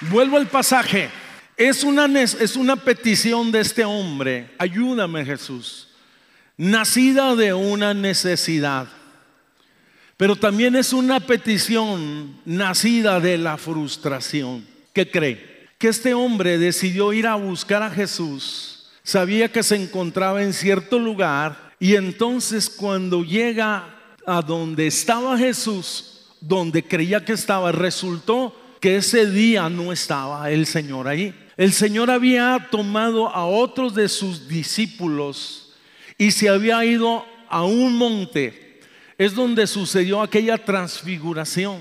Vuelvo 0.02 0.36
al 0.36 0.46
pasaje. 0.46 1.10
Es 1.56 1.84
una, 1.84 2.06
es 2.22 2.56
una 2.56 2.76
petición 2.76 3.52
de 3.52 3.60
este 3.60 3.84
hombre, 3.84 4.50
ayúdame 4.56 5.26
Jesús, 5.26 5.88
nacida 6.56 7.36
de 7.36 7.52
una 7.52 7.92
necesidad. 7.92 8.88
Pero 10.20 10.36
también 10.36 10.76
es 10.76 10.92
una 10.92 11.18
petición 11.18 12.36
nacida 12.44 13.20
de 13.20 13.38
la 13.38 13.56
frustración. 13.56 14.66
¿Qué 14.92 15.10
cree? 15.10 15.70
Que 15.78 15.88
este 15.88 16.12
hombre 16.12 16.58
decidió 16.58 17.14
ir 17.14 17.26
a 17.26 17.36
buscar 17.36 17.82
a 17.82 17.88
Jesús, 17.88 18.90
sabía 19.02 19.50
que 19.50 19.62
se 19.62 19.76
encontraba 19.76 20.42
en 20.42 20.52
cierto 20.52 20.98
lugar 20.98 21.72
y 21.80 21.94
entonces 21.94 22.68
cuando 22.68 23.24
llega 23.24 23.94
a 24.26 24.42
donde 24.42 24.88
estaba 24.88 25.38
Jesús, 25.38 26.26
donde 26.38 26.82
creía 26.82 27.24
que 27.24 27.32
estaba, 27.32 27.72
resultó 27.72 28.54
que 28.78 28.96
ese 28.96 29.24
día 29.24 29.70
no 29.70 29.90
estaba 29.90 30.50
el 30.50 30.66
Señor 30.66 31.08
ahí. 31.08 31.34
El 31.56 31.72
Señor 31.72 32.10
había 32.10 32.68
tomado 32.70 33.26
a 33.30 33.46
otros 33.46 33.94
de 33.94 34.06
sus 34.06 34.46
discípulos 34.48 35.72
y 36.18 36.30
se 36.32 36.50
había 36.50 36.84
ido 36.84 37.24
a 37.48 37.64
un 37.64 37.96
monte 37.96 38.69
es 39.20 39.34
donde 39.34 39.66
sucedió 39.66 40.22
aquella 40.22 40.56
transfiguración, 40.56 41.80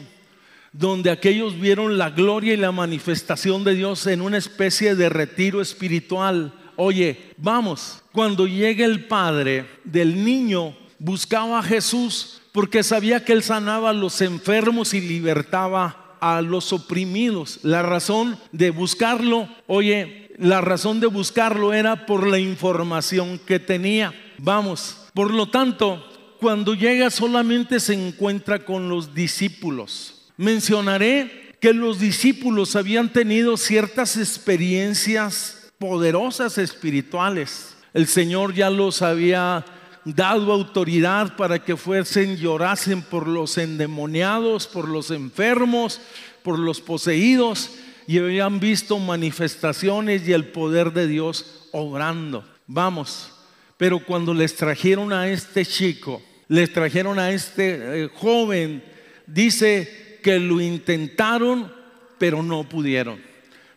donde 0.74 1.10
aquellos 1.10 1.58
vieron 1.58 1.98
la 1.98 2.10
gloria 2.10 2.54
y 2.54 2.58
la 2.58 2.74
manifestación 2.74 3.64
de 3.64 3.76
Dios 3.76 4.06
en 4.08 4.20
una 4.20 4.38
especie 4.38 4.94
de 4.94 5.08
retiro 5.08 5.62
espiritual. 5.62 6.54
Oye, 6.76 7.32
vamos, 7.38 8.04
cuando 8.12 8.46
llega 8.46 8.84
el 8.84 9.06
padre 9.06 9.66
del 9.86 10.22
niño, 10.22 10.76
buscaba 10.98 11.60
a 11.60 11.64
Jesús 11.64 12.42
porque 12.52 12.84
sabía 12.84 13.24
que 13.24 13.32
él 13.32 13.42
sanaba 13.42 13.92
a 13.92 13.94
los 13.94 14.20
enfermos 14.20 14.94
y 14.94 15.00
libertaba 15.00 16.18
a 16.20 16.42
los 16.42 16.74
oprimidos. 16.74 17.62
La 17.64 17.84
razón 17.84 18.38
de 18.52 18.70
buscarlo, 18.72 19.48
oye, 19.66 20.30
la 20.38 20.60
razón 20.60 21.00
de 21.00 21.08
buscarlo 21.08 21.72
era 21.72 22.06
por 22.06 22.28
la 22.28 22.38
información 22.38 23.40
que 23.40 23.60
tenía. 23.60 24.14
Vamos, 24.40 25.08
por 25.14 25.34
lo 25.34 25.48
tanto, 25.48 26.04
cuando 26.40 26.74
llega 26.74 27.10
solamente 27.10 27.80
se 27.80 27.94
encuentra 27.94 28.66
con 28.66 28.90
los 28.90 29.14
discípulos. 29.14 30.30
Mencionaré 30.38 31.56
que 31.60 31.74
los 31.74 32.00
discípulos 32.00 32.76
habían 32.76 33.12
tenido 33.12 33.58
ciertas 33.58 34.18
experiencias 34.18 35.72
poderosas 35.78 36.58
espirituales. 36.58 37.76
El 37.94 38.08
Señor 38.08 38.54
ya 38.54 38.70
los 38.70 39.02
había 39.02 39.66
dado 40.06 40.52
autoridad 40.54 41.36
para 41.36 41.60
que 41.60 41.76
fuesen 41.76 42.38
llorasen 42.38 43.02
por 43.02 43.28
los 43.28 43.58
endemoniados, 43.58 44.68
por 44.68 44.88
los 44.88 45.12
enfermos, 45.12 46.00
por 46.44 46.58
los 46.58 46.82
poseídos 46.82 47.72
y 48.08 48.18
habían 48.18 48.60
visto 48.60 48.98
manifestaciones 48.98 50.28
y 50.28 50.34
el 50.34 50.48
poder 50.48 50.94
de 50.94 51.08
Dios 51.08 51.68
obrando. 51.72 52.44
Vamos, 52.66 53.32
pero 53.78 54.04
cuando 54.04 54.34
les 54.34 54.56
trajeron 54.56 55.14
a 55.14 55.28
este 55.28 55.66
chico, 55.66 56.22
les 56.50 56.74
trajeron 56.74 57.18
a 57.20 57.32
este 57.32 58.04
eh, 58.04 58.10
joven, 58.14 58.84
dice 59.26 60.20
que 60.22 60.40
lo 60.40 60.60
intentaron, 60.60 61.72
pero 62.18 62.44
no 62.44 62.68
pudieron. 62.68 63.30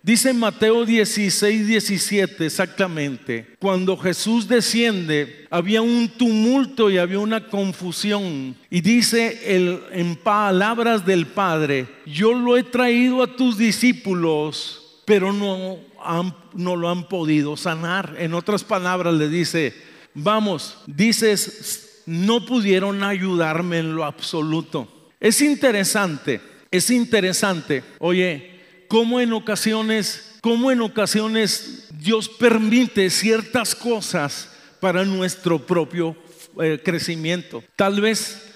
Dice 0.02 0.32
Mateo 0.32 0.84
16, 0.84 1.68
17 1.68 2.44
exactamente, 2.44 3.54
cuando 3.60 3.96
Jesús 3.96 4.48
desciende, 4.48 5.46
había 5.48 5.80
un 5.80 6.08
tumulto 6.08 6.90
y 6.90 6.98
había 6.98 7.20
una 7.20 7.46
confusión. 7.46 8.56
Y 8.68 8.80
dice 8.80 9.54
el, 9.54 9.80
en 9.92 10.16
palabras 10.16 11.06
del 11.06 11.26
Padre, 11.26 11.86
yo 12.04 12.32
lo 12.32 12.56
he 12.56 12.64
traído 12.64 13.22
a 13.22 13.36
tus 13.36 13.56
discípulos, 13.56 15.02
pero 15.04 15.32
no 15.32 15.78
han, 16.02 16.34
no 16.54 16.74
lo 16.74 16.90
han 16.90 17.08
podido 17.08 17.56
sanar. 17.56 18.16
En 18.18 18.34
otras 18.34 18.64
palabras 18.64 19.14
le 19.14 19.28
dice, 19.28 19.72
vamos, 20.14 20.78
dices, 20.88 21.91
no 22.06 22.44
pudieron 22.44 23.02
ayudarme 23.02 23.78
en 23.78 23.94
lo 23.94 24.04
absoluto. 24.04 25.10
Es 25.20 25.40
interesante, 25.40 26.40
es 26.70 26.90
interesante, 26.90 27.84
oye, 27.98 28.60
cómo 28.88 29.20
en 29.20 29.32
ocasiones, 29.32 30.36
cómo 30.40 30.70
en 30.70 30.80
ocasiones 30.80 31.88
Dios 31.98 32.28
permite 32.28 33.08
ciertas 33.10 33.74
cosas 33.74 34.50
para 34.80 35.04
nuestro 35.04 35.64
propio 35.64 36.16
eh, 36.60 36.80
crecimiento. 36.84 37.62
Tal 37.76 38.00
vez 38.00 38.50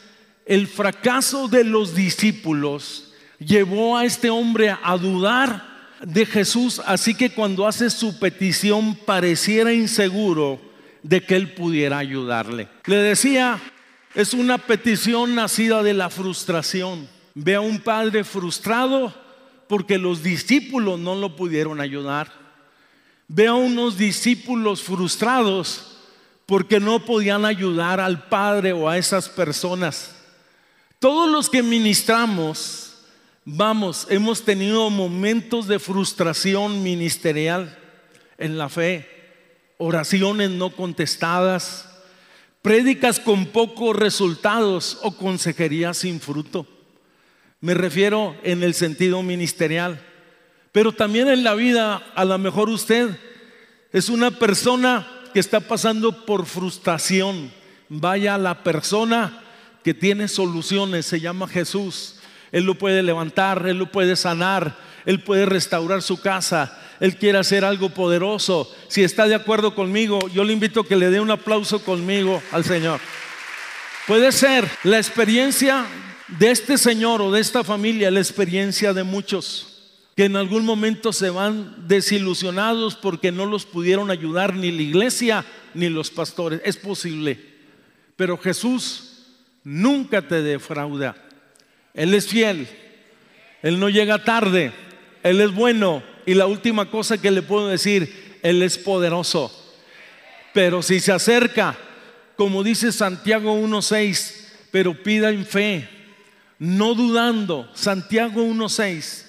el 0.44 0.66
fracaso 0.66 1.48
de 1.48 1.64
los 1.64 1.94
discípulos 1.94 3.12
llevó 3.38 3.96
a 3.96 4.04
este 4.04 4.30
hombre 4.30 4.76
a 4.82 4.96
dudar 4.96 5.76
de 6.02 6.26
Jesús, 6.26 6.82
así 6.84 7.14
que 7.14 7.30
cuando 7.30 7.66
hace 7.66 7.90
su 7.90 8.18
petición 8.18 8.94
pareciera 8.94 9.72
inseguro 9.72 10.60
de 11.06 11.22
que 11.22 11.36
él 11.36 11.54
pudiera 11.54 11.98
ayudarle. 11.98 12.68
Le 12.86 12.96
decía, 12.96 13.60
es 14.14 14.34
una 14.34 14.58
petición 14.58 15.36
nacida 15.36 15.84
de 15.84 15.94
la 15.94 16.10
frustración. 16.10 17.08
Ve 17.34 17.54
a 17.54 17.60
un 17.60 17.78
padre 17.78 18.24
frustrado 18.24 19.14
porque 19.68 19.98
los 19.98 20.24
discípulos 20.24 20.98
no 20.98 21.14
lo 21.14 21.36
pudieron 21.36 21.80
ayudar. 21.80 22.32
Ve 23.28 23.46
a 23.46 23.54
unos 23.54 23.96
discípulos 23.96 24.82
frustrados 24.82 25.98
porque 26.44 26.80
no 26.80 27.04
podían 27.04 27.44
ayudar 27.44 28.00
al 28.00 28.28
padre 28.28 28.72
o 28.72 28.88
a 28.88 28.98
esas 28.98 29.28
personas. 29.28 30.12
Todos 30.98 31.30
los 31.30 31.48
que 31.48 31.62
ministramos, 31.62 32.96
vamos, 33.44 34.08
hemos 34.10 34.44
tenido 34.44 34.90
momentos 34.90 35.68
de 35.68 35.78
frustración 35.78 36.82
ministerial 36.82 37.78
en 38.38 38.58
la 38.58 38.68
fe, 38.68 39.15
oraciones 39.78 40.50
no 40.50 40.70
contestadas, 40.70 41.88
prédicas 42.62 43.20
con 43.20 43.46
pocos 43.46 43.94
resultados 43.94 44.98
o 45.02 45.16
consejería 45.16 45.94
sin 45.94 46.20
fruto. 46.20 46.66
Me 47.60 47.74
refiero 47.74 48.36
en 48.42 48.62
el 48.62 48.74
sentido 48.74 49.22
ministerial, 49.22 50.04
pero 50.72 50.92
también 50.92 51.28
en 51.28 51.44
la 51.44 51.54
vida, 51.54 51.96
a 52.14 52.24
lo 52.24 52.36
mejor 52.38 52.68
usted 52.68 53.16
es 53.92 54.08
una 54.08 54.30
persona 54.30 55.08
que 55.32 55.40
está 55.40 55.60
pasando 55.60 56.26
por 56.26 56.46
frustración. 56.46 57.50
Vaya 57.88 58.36
la 58.36 58.62
persona 58.62 59.42
que 59.82 59.94
tiene 59.94 60.28
soluciones, 60.28 61.06
se 61.06 61.20
llama 61.20 61.48
Jesús. 61.48 62.16
Él 62.52 62.64
lo 62.64 62.76
puede 62.76 63.02
levantar, 63.02 63.66
Él 63.66 63.78
lo 63.78 63.90
puede 63.90 64.16
sanar, 64.16 64.76
Él 65.04 65.22
puede 65.22 65.46
restaurar 65.46 66.02
su 66.02 66.20
casa, 66.20 66.76
Él 67.00 67.16
quiere 67.16 67.38
hacer 67.38 67.64
algo 67.64 67.90
poderoso. 67.90 68.72
Si 68.88 69.02
está 69.02 69.26
de 69.26 69.34
acuerdo 69.34 69.74
conmigo, 69.74 70.18
yo 70.28 70.44
le 70.44 70.52
invito 70.52 70.80
a 70.80 70.86
que 70.86 70.96
le 70.96 71.10
dé 71.10 71.20
un 71.20 71.30
aplauso 71.30 71.82
conmigo 71.82 72.42
al 72.52 72.64
Señor. 72.64 73.00
Puede 74.06 74.32
ser 74.32 74.68
la 74.84 74.98
experiencia 74.98 75.84
de 76.38 76.50
este 76.50 76.78
Señor 76.78 77.22
o 77.22 77.32
de 77.32 77.40
esta 77.40 77.64
familia, 77.64 78.10
la 78.10 78.20
experiencia 78.20 78.92
de 78.92 79.04
muchos 79.04 79.76
que 80.16 80.24
en 80.24 80.36
algún 80.36 80.64
momento 80.64 81.12
se 81.12 81.28
van 81.28 81.86
desilusionados 81.86 82.96
porque 82.96 83.30
no 83.30 83.44
los 83.44 83.66
pudieron 83.66 84.10
ayudar 84.10 84.54
ni 84.54 84.72
la 84.72 84.80
iglesia 84.80 85.44
ni 85.74 85.90
los 85.90 86.10
pastores. 86.10 86.62
Es 86.64 86.78
posible. 86.78 87.38
Pero 88.16 88.38
Jesús 88.38 89.26
nunca 89.62 90.22
te 90.22 90.40
defrauda. 90.40 91.14
Él 91.92 92.14
es 92.14 92.26
fiel, 92.28 92.66
Él 93.62 93.78
no 93.78 93.90
llega 93.90 94.24
tarde, 94.24 94.72
Él 95.22 95.40
es 95.42 95.52
bueno. 95.52 96.02
Y 96.26 96.34
la 96.34 96.46
última 96.46 96.90
cosa 96.90 97.18
que 97.18 97.30
le 97.30 97.42
puedo 97.42 97.68
decir, 97.68 98.38
Él 98.42 98.62
es 98.62 98.76
poderoso. 98.76 99.50
Pero 100.52 100.82
si 100.82 101.00
se 101.00 101.12
acerca, 101.12 101.76
como 102.36 102.62
dice 102.62 102.92
Santiago 102.92 103.54
1.6, 103.54 104.34
pero 104.70 105.02
pida 105.02 105.30
en 105.30 105.46
fe, 105.46 105.88
no 106.58 106.94
dudando, 106.94 107.70
Santiago 107.74 108.42
1.6, 108.42 109.24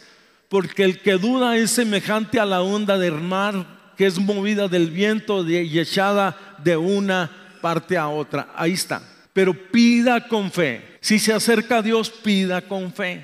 porque 0.50 0.84
el 0.84 1.00
que 1.02 1.14
duda 1.14 1.56
es 1.58 1.72
semejante 1.72 2.40
a 2.40 2.46
la 2.46 2.62
onda 2.62 2.98
del 2.98 3.14
mar 3.14 3.78
que 3.96 4.06
es 4.06 4.20
movida 4.20 4.68
del 4.68 4.92
viento 4.92 5.48
y 5.48 5.80
echada 5.80 6.58
de 6.64 6.78
una 6.78 7.32
parte 7.62 7.98
a 7.98 8.08
otra. 8.10 8.52
Ahí 8.56 8.74
está 8.74 9.02
pero 9.38 9.54
pida 9.54 10.28
con 10.28 10.52
fe. 10.52 10.98
Si 11.00 11.20
se 11.20 11.32
acerca 11.32 11.78
a 11.78 11.82
Dios, 11.84 12.10
pida 12.10 12.60
con 12.60 12.92
fe. 12.92 13.24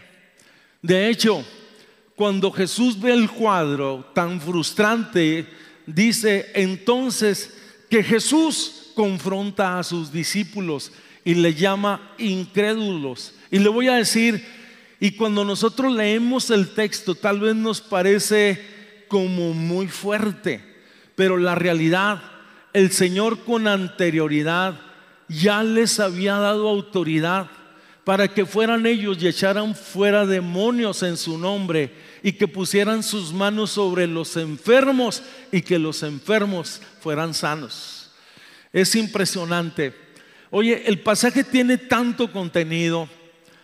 De 0.79 1.09
hecho, 1.09 1.43
cuando 2.15 2.51
Jesús 2.51 2.99
ve 2.99 3.11
el 3.11 3.29
cuadro 3.29 4.05
tan 4.13 4.39
frustrante, 4.39 5.47
dice 5.85 6.51
entonces 6.53 7.53
que 7.89 8.03
Jesús 8.03 8.91
confronta 8.95 9.79
a 9.79 9.83
sus 9.83 10.11
discípulos 10.11 10.91
y 11.25 11.33
le 11.35 11.53
llama 11.53 12.13
incrédulos. 12.17 13.33
Y 13.49 13.59
le 13.59 13.69
voy 13.69 13.87
a 13.87 13.95
decir, 13.95 14.45
y 14.99 15.11
cuando 15.11 15.43
nosotros 15.43 15.93
leemos 15.93 16.49
el 16.51 16.69
texto, 16.73 17.15
tal 17.15 17.39
vez 17.39 17.55
nos 17.55 17.81
parece 17.81 18.61
como 19.07 19.53
muy 19.53 19.87
fuerte, 19.87 20.63
pero 21.15 21.37
la 21.37 21.55
realidad, 21.55 22.21
el 22.73 22.91
Señor 22.91 23.39
con 23.43 23.67
anterioridad, 23.67 24.79
ya 25.27 25.63
les 25.63 25.99
había 25.99 26.35
dado 26.35 26.69
autoridad 26.69 27.49
para 28.03 28.27
que 28.27 28.45
fueran 28.45 28.85
ellos 28.85 29.17
y 29.21 29.27
echaran 29.27 29.75
fuera 29.75 30.25
demonios 30.25 31.01
en 31.03 31.17
su 31.17 31.37
nombre 31.37 31.91
y 32.23 32.31
que 32.33 32.47
pusieran 32.47 33.03
sus 33.03 33.33
manos 33.33 33.71
sobre 33.71 34.07
los 34.07 34.37
enfermos 34.37 35.21
y 35.51 35.61
que 35.61 35.77
los 35.77 36.01
enfermos 36.03 36.81
fueran 37.01 37.33
sanos. 37.33 38.09
Es 38.71 38.95
impresionante. 38.95 39.93
Oye, 40.49 40.83
el 40.87 41.01
pasaje 41.01 41.43
tiene 41.43 41.77
tanto 41.77 42.31
contenido. 42.31 43.09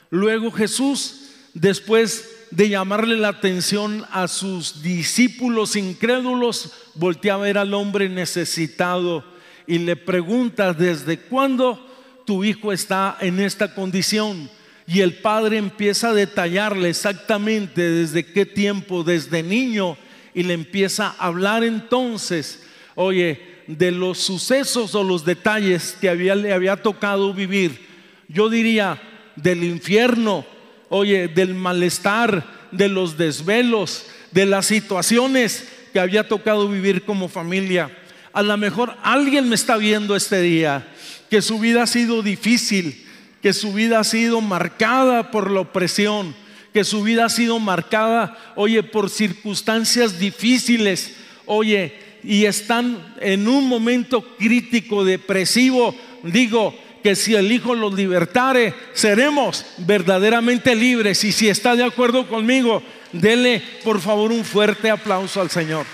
Luego 0.09 0.51
Jesús, 0.51 1.29
después 1.53 2.29
de 2.51 2.67
llamarle 2.67 3.15
la 3.15 3.29
atención 3.29 4.05
a 4.11 4.27
sus 4.27 4.81
discípulos 4.81 5.77
incrédulos, 5.77 6.73
voltea 6.95 7.35
a 7.35 7.37
ver 7.37 7.57
al 7.57 7.73
hombre 7.73 8.09
necesitado 8.09 9.23
y 9.67 9.77
le 9.79 9.95
preguntas 9.95 10.77
desde 10.77 11.19
cuándo 11.19 11.85
tu 12.25 12.43
hijo 12.43 12.73
está 12.73 13.17
en 13.21 13.39
esta 13.39 13.73
condición. 13.73 14.49
Y 14.89 15.01
el 15.01 15.13
padre 15.13 15.57
empieza 15.57 16.09
a 16.09 16.13
detallarle 16.13 16.89
exactamente 16.89 17.81
desde 17.81 18.25
qué 18.25 18.45
tiempo, 18.45 19.03
desde 19.03 19.43
niño, 19.43 19.97
y 20.33 20.43
le 20.43 20.53
empieza 20.53 21.15
a 21.17 21.27
hablar 21.27 21.63
entonces, 21.63 22.63
oye, 22.95 23.39
de 23.67 23.91
los 23.91 24.17
sucesos 24.17 24.95
o 24.95 25.03
los 25.03 25.25
detalles 25.25 25.95
que 26.01 26.09
había, 26.09 26.33
le 26.33 26.51
había 26.51 26.75
tocado 26.81 27.33
vivir. 27.33 27.87
Yo 28.27 28.49
diría 28.49 28.99
del 29.35 29.63
infierno, 29.63 30.45
oye, 30.89 31.27
del 31.27 31.53
malestar, 31.53 32.67
de 32.71 32.89
los 32.89 33.17
desvelos, 33.17 34.07
de 34.31 34.47
las 34.47 34.65
situaciones 34.65 35.67
que 35.93 35.99
había 35.99 36.27
tocado 36.27 36.67
vivir 36.67 37.03
como 37.03 37.29
familia 37.29 37.91
a 38.33 38.41
lo 38.41 38.55
mejor 38.57 38.95
alguien 39.03 39.49
me 39.49 39.55
está 39.55 39.77
viendo 39.77 40.15
este 40.15 40.41
día, 40.41 40.87
que 41.29 41.41
su 41.41 41.59
vida 41.59 41.83
ha 41.83 41.87
sido 41.87 42.21
difícil, 42.21 43.05
que 43.41 43.53
su 43.53 43.73
vida 43.73 43.99
ha 43.99 44.03
sido 44.03 44.41
marcada 44.41 45.31
por 45.31 45.49
la 45.49 45.61
opresión, 45.61 46.35
que 46.73 46.83
su 46.83 47.03
vida 47.03 47.25
ha 47.25 47.29
sido 47.29 47.59
marcada, 47.59 48.37
oye, 48.55 48.83
por 48.83 49.09
circunstancias 49.09 50.19
difíciles, 50.19 51.15
oye, 51.45 51.93
y 52.23 52.45
están 52.45 53.15
en 53.21 53.47
un 53.47 53.67
momento 53.67 54.35
crítico, 54.37 55.05
depresivo, 55.05 55.95
digo, 56.23 56.75
que 57.01 57.15
si 57.15 57.33
el 57.35 57.51
Hijo 57.51 57.75
los 57.75 57.93
libertare, 57.93 58.73
seremos 58.93 59.65
verdaderamente 59.77 60.75
libres. 60.75 61.23
Y 61.23 61.31
si 61.31 61.47
está 61.47 61.75
de 61.75 61.83
acuerdo 61.83 62.27
conmigo, 62.27 62.83
dele 63.13 63.63
por 63.83 64.01
favor 64.01 64.31
un 64.31 64.43
fuerte 64.43 64.89
aplauso 64.89 65.41
al 65.41 65.49
Señor. 65.49 65.85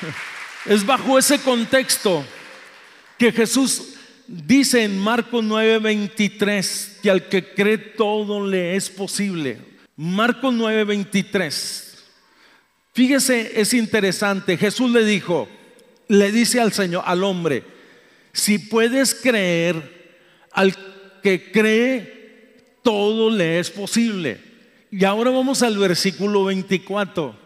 Es 0.66 0.86
bajo 0.86 1.18
ese 1.18 1.38
contexto 1.40 2.24
que 3.18 3.32
Jesús 3.32 3.93
dice 4.26 4.84
en 4.84 4.98
Marcos 4.98 5.44
9:23 5.44 6.98
que 7.02 7.10
al 7.10 7.28
que 7.28 7.52
cree 7.54 7.78
todo 7.78 8.46
le 8.46 8.76
es 8.76 8.90
posible. 8.90 9.58
Marcos 9.96 10.54
9:23. 10.54 11.94
Fíjese, 12.92 13.60
es 13.60 13.74
interesante. 13.74 14.56
Jesús 14.56 14.90
le 14.90 15.04
dijo, 15.04 15.48
le 16.08 16.30
dice 16.30 16.60
al 16.60 16.72
Señor, 16.72 17.02
al 17.06 17.24
hombre, 17.24 17.64
si 18.32 18.58
puedes 18.58 19.14
creer, 19.14 20.16
al 20.52 20.76
que 21.22 21.50
cree, 21.50 22.76
todo 22.82 23.30
le 23.30 23.58
es 23.58 23.70
posible. 23.70 24.40
Y 24.90 25.04
ahora 25.04 25.30
vamos 25.30 25.62
al 25.62 25.76
versículo 25.76 26.44
24. 26.44 27.36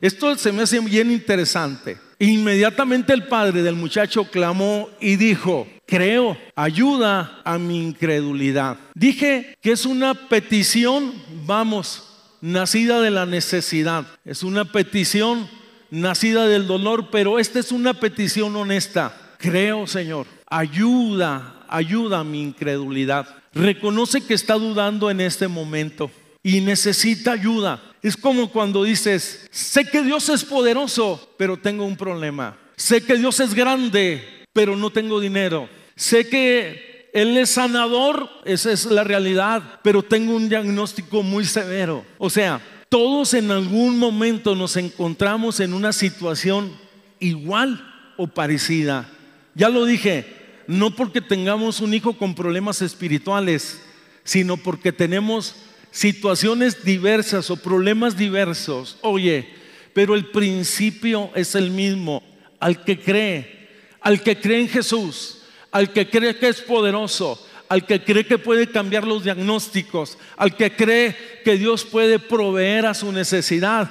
Esto 0.00 0.36
se 0.36 0.52
me 0.52 0.62
hace 0.62 0.78
bien 0.80 1.10
interesante. 1.10 1.96
Inmediatamente 2.18 3.12
el 3.12 3.28
padre 3.28 3.62
del 3.62 3.76
muchacho 3.76 4.24
clamó 4.24 4.88
y 5.00 5.16
dijo, 5.16 5.68
creo, 5.86 6.36
ayuda 6.56 7.40
a 7.44 7.58
mi 7.58 7.78
incredulidad. 7.78 8.76
Dije 8.94 9.56
que 9.62 9.70
es 9.70 9.86
una 9.86 10.14
petición, 10.28 11.14
vamos, 11.46 12.08
nacida 12.40 13.00
de 13.00 13.10
la 13.10 13.24
necesidad. 13.24 14.04
Es 14.24 14.42
una 14.42 14.64
petición 14.64 15.48
nacida 15.90 16.46
del 16.48 16.66
dolor, 16.66 17.10
pero 17.10 17.38
esta 17.38 17.60
es 17.60 17.70
una 17.70 17.94
petición 17.94 18.56
honesta. 18.56 19.14
Creo, 19.38 19.86
Señor, 19.86 20.26
ayuda, 20.48 21.64
ayuda 21.68 22.20
a 22.20 22.24
mi 22.24 22.42
incredulidad. 22.42 23.28
Reconoce 23.54 24.26
que 24.26 24.34
está 24.34 24.54
dudando 24.54 25.08
en 25.08 25.20
este 25.20 25.46
momento 25.46 26.10
y 26.42 26.60
necesita 26.60 27.32
ayuda. 27.32 27.82
Es 28.02 28.16
como 28.16 28.50
cuando 28.50 28.84
dices, 28.84 29.48
sé 29.50 29.84
que 29.84 30.02
Dios 30.02 30.28
es 30.28 30.44
poderoso, 30.44 31.34
pero 31.36 31.56
tengo 31.56 31.84
un 31.84 31.96
problema. 31.96 32.56
Sé 32.76 33.02
que 33.02 33.16
Dios 33.16 33.40
es 33.40 33.54
grande, 33.54 34.44
pero 34.52 34.76
no 34.76 34.90
tengo 34.90 35.20
dinero. 35.20 35.68
Sé 35.96 36.28
que 36.28 37.10
Él 37.12 37.36
es 37.36 37.50
sanador, 37.50 38.28
esa 38.44 38.70
es 38.70 38.86
la 38.86 39.02
realidad, 39.02 39.80
pero 39.82 40.02
tengo 40.02 40.36
un 40.36 40.48
diagnóstico 40.48 41.22
muy 41.22 41.44
severo. 41.44 42.04
O 42.18 42.30
sea, 42.30 42.60
todos 42.88 43.34
en 43.34 43.50
algún 43.50 43.98
momento 43.98 44.54
nos 44.54 44.76
encontramos 44.76 45.60
en 45.60 45.74
una 45.74 45.92
situación 45.92 46.72
igual 47.18 47.84
o 48.16 48.28
parecida. 48.28 49.08
Ya 49.54 49.68
lo 49.68 49.84
dije, 49.84 50.24
no 50.68 50.94
porque 50.94 51.20
tengamos 51.20 51.80
un 51.80 51.94
hijo 51.94 52.16
con 52.16 52.34
problemas 52.34 52.80
espirituales, 52.80 53.80
sino 54.22 54.56
porque 54.56 54.92
tenemos 54.92 55.56
situaciones 55.98 56.84
diversas 56.84 57.50
o 57.50 57.56
problemas 57.56 58.16
diversos. 58.16 58.98
Oye, 59.00 59.48
pero 59.92 60.14
el 60.14 60.26
principio 60.26 61.30
es 61.34 61.56
el 61.56 61.70
mismo. 61.72 62.22
Al 62.60 62.84
que 62.84 63.00
cree, 63.00 63.68
al 64.00 64.22
que 64.22 64.38
cree 64.38 64.60
en 64.60 64.68
Jesús, 64.68 65.42
al 65.72 65.92
que 65.92 66.08
cree 66.08 66.36
que 66.36 66.48
es 66.48 66.60
poderoso, 66.60 67.44
al 67.68 67.84
que 67.84 68.04
cree 68.04 68.24
que 68.24 68.38
puede 68.38 68.68
cambiar 68.68 69.04
los 69.04 69.24
diagnósticos, 69.24 70.18
al 70.36 70.54
que 70.54 70.70
cree 70.70 71.16
que 71.44 71.56
Dios 71.56 71.84
puede 71.84 72.20
proveer 72.20 72.86
a 72.86 72.94
su 72.94 73.10
necesidad, 73.10 73.90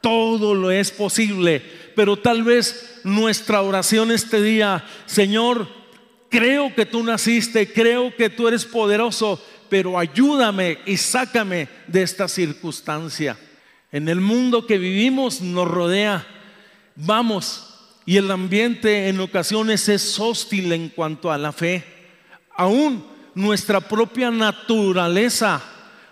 todo 0.00 0.54
lo 0.54 0.70
es 0.70 0.92
posible. 0.92 1.60
Pero 1.96 2.16
tal 2.16 2.44
vez 2.44 3.00
nuestra 3.02 3.62
oración 3.62 4.12
este 4.12 4.40
día, 4.40 4.84
Señor, 5.06 5.66
creo 6.28 6.72
que 6.72 6.86
tú 6.86 7.02
naciste, 7.02 7.72
creo 7.72 8.14
que 8.16 8.30
tú 8.30 8.46
eres 8.46 8.64
poderoso, 8.64 9.44
pero 9.72 9.98
ayúdame 9.98 10.80
y 10.84 10.98
sácame 10.98 11.66
de 11.86 12.02
esta 12.02 12.28
circunstancia. 12.28 13.38
En 13.90 14.06
el 14.06 14.20
mundo 14.20 14.66
que 14.66 14.76
vivimos 14.76 15.40
nos 15.40 15.66
rodea, 15.66 16.26
vamos, 16.94 17.74
y 18.04 18.18
el 18.18 18.30
ambiente 18.30 19.08
en 19.08 19.18
ocasiones 19.18 19.88
es 19.88 20.20
hostil 20.20 20.74
en 20.74 20.90
cuanto 20.90 21.32
a 21.32 21.38
la 21.38 21.52
fe. 21.52 21.82
Aún 22.54 23.02
nuestra 23.34 23.80
propia 23.80 24.30
naturaleza 24.30 25.62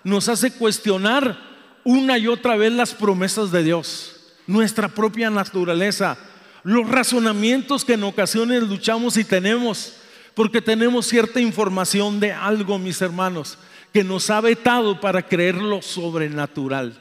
nos 0.04 0.30
hace 0.30 0.52
cuestionar 0.52 1.38
una 1.84 2.16
y 2.16 2.28
otra 2.28 2.56
vez 2.56 2.72
las 2.72 2.94
promesas 2.94 3.50
de 3.50 3.62
Dios. 3.62 4.32
Nuestra 4.46 4.88
propia 4.88 5.28
naturaleza, 5.28 6.16
los 6.64 6.88
razonamientos 6.88 7.84
que 7.84 7.92
en 7.92 8.04
ocasiones 8.04 8.62
luchamos 8.62 9.18
y 9.18 9.24
tenemos 9.24 9.99
porque 10.40 10.62
tenemos 10.62 11.06
cierta 11.06 11.38
información 11.38 12.18
de 12.18 12.32
algo, 12.32 12.78
mis 12.78 13.02
hermanos, 13.02 13.58
que 13.92 14.02
nos 14.02 14.30
ha 14.30 14.40
vetado 14.40 14.98
para 14.98 15.20
creer 15.20 15.56
lo 15.56 15.82
sobrenatural. 15.82 16.98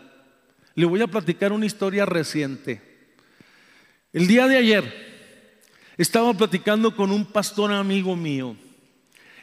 Le 0.76 0.86
voy 0.86 1.02
a 1.02 1.08
platicar 1.08 1.54
una 1.54 1.66
historia 1.66 2.06
reciente. 2.06 2.82
El 4.12 4.28
día 4.28 4.46
de 4.46 4.58
ayer 4.58 4.94
estaba 5.96 6.34
platicando 6.34 6.94
con 6.94 7.12
un 7.12 7.26
pastor 7.26 7.72
amigo 7.72 8.14
mío 8.14 8.58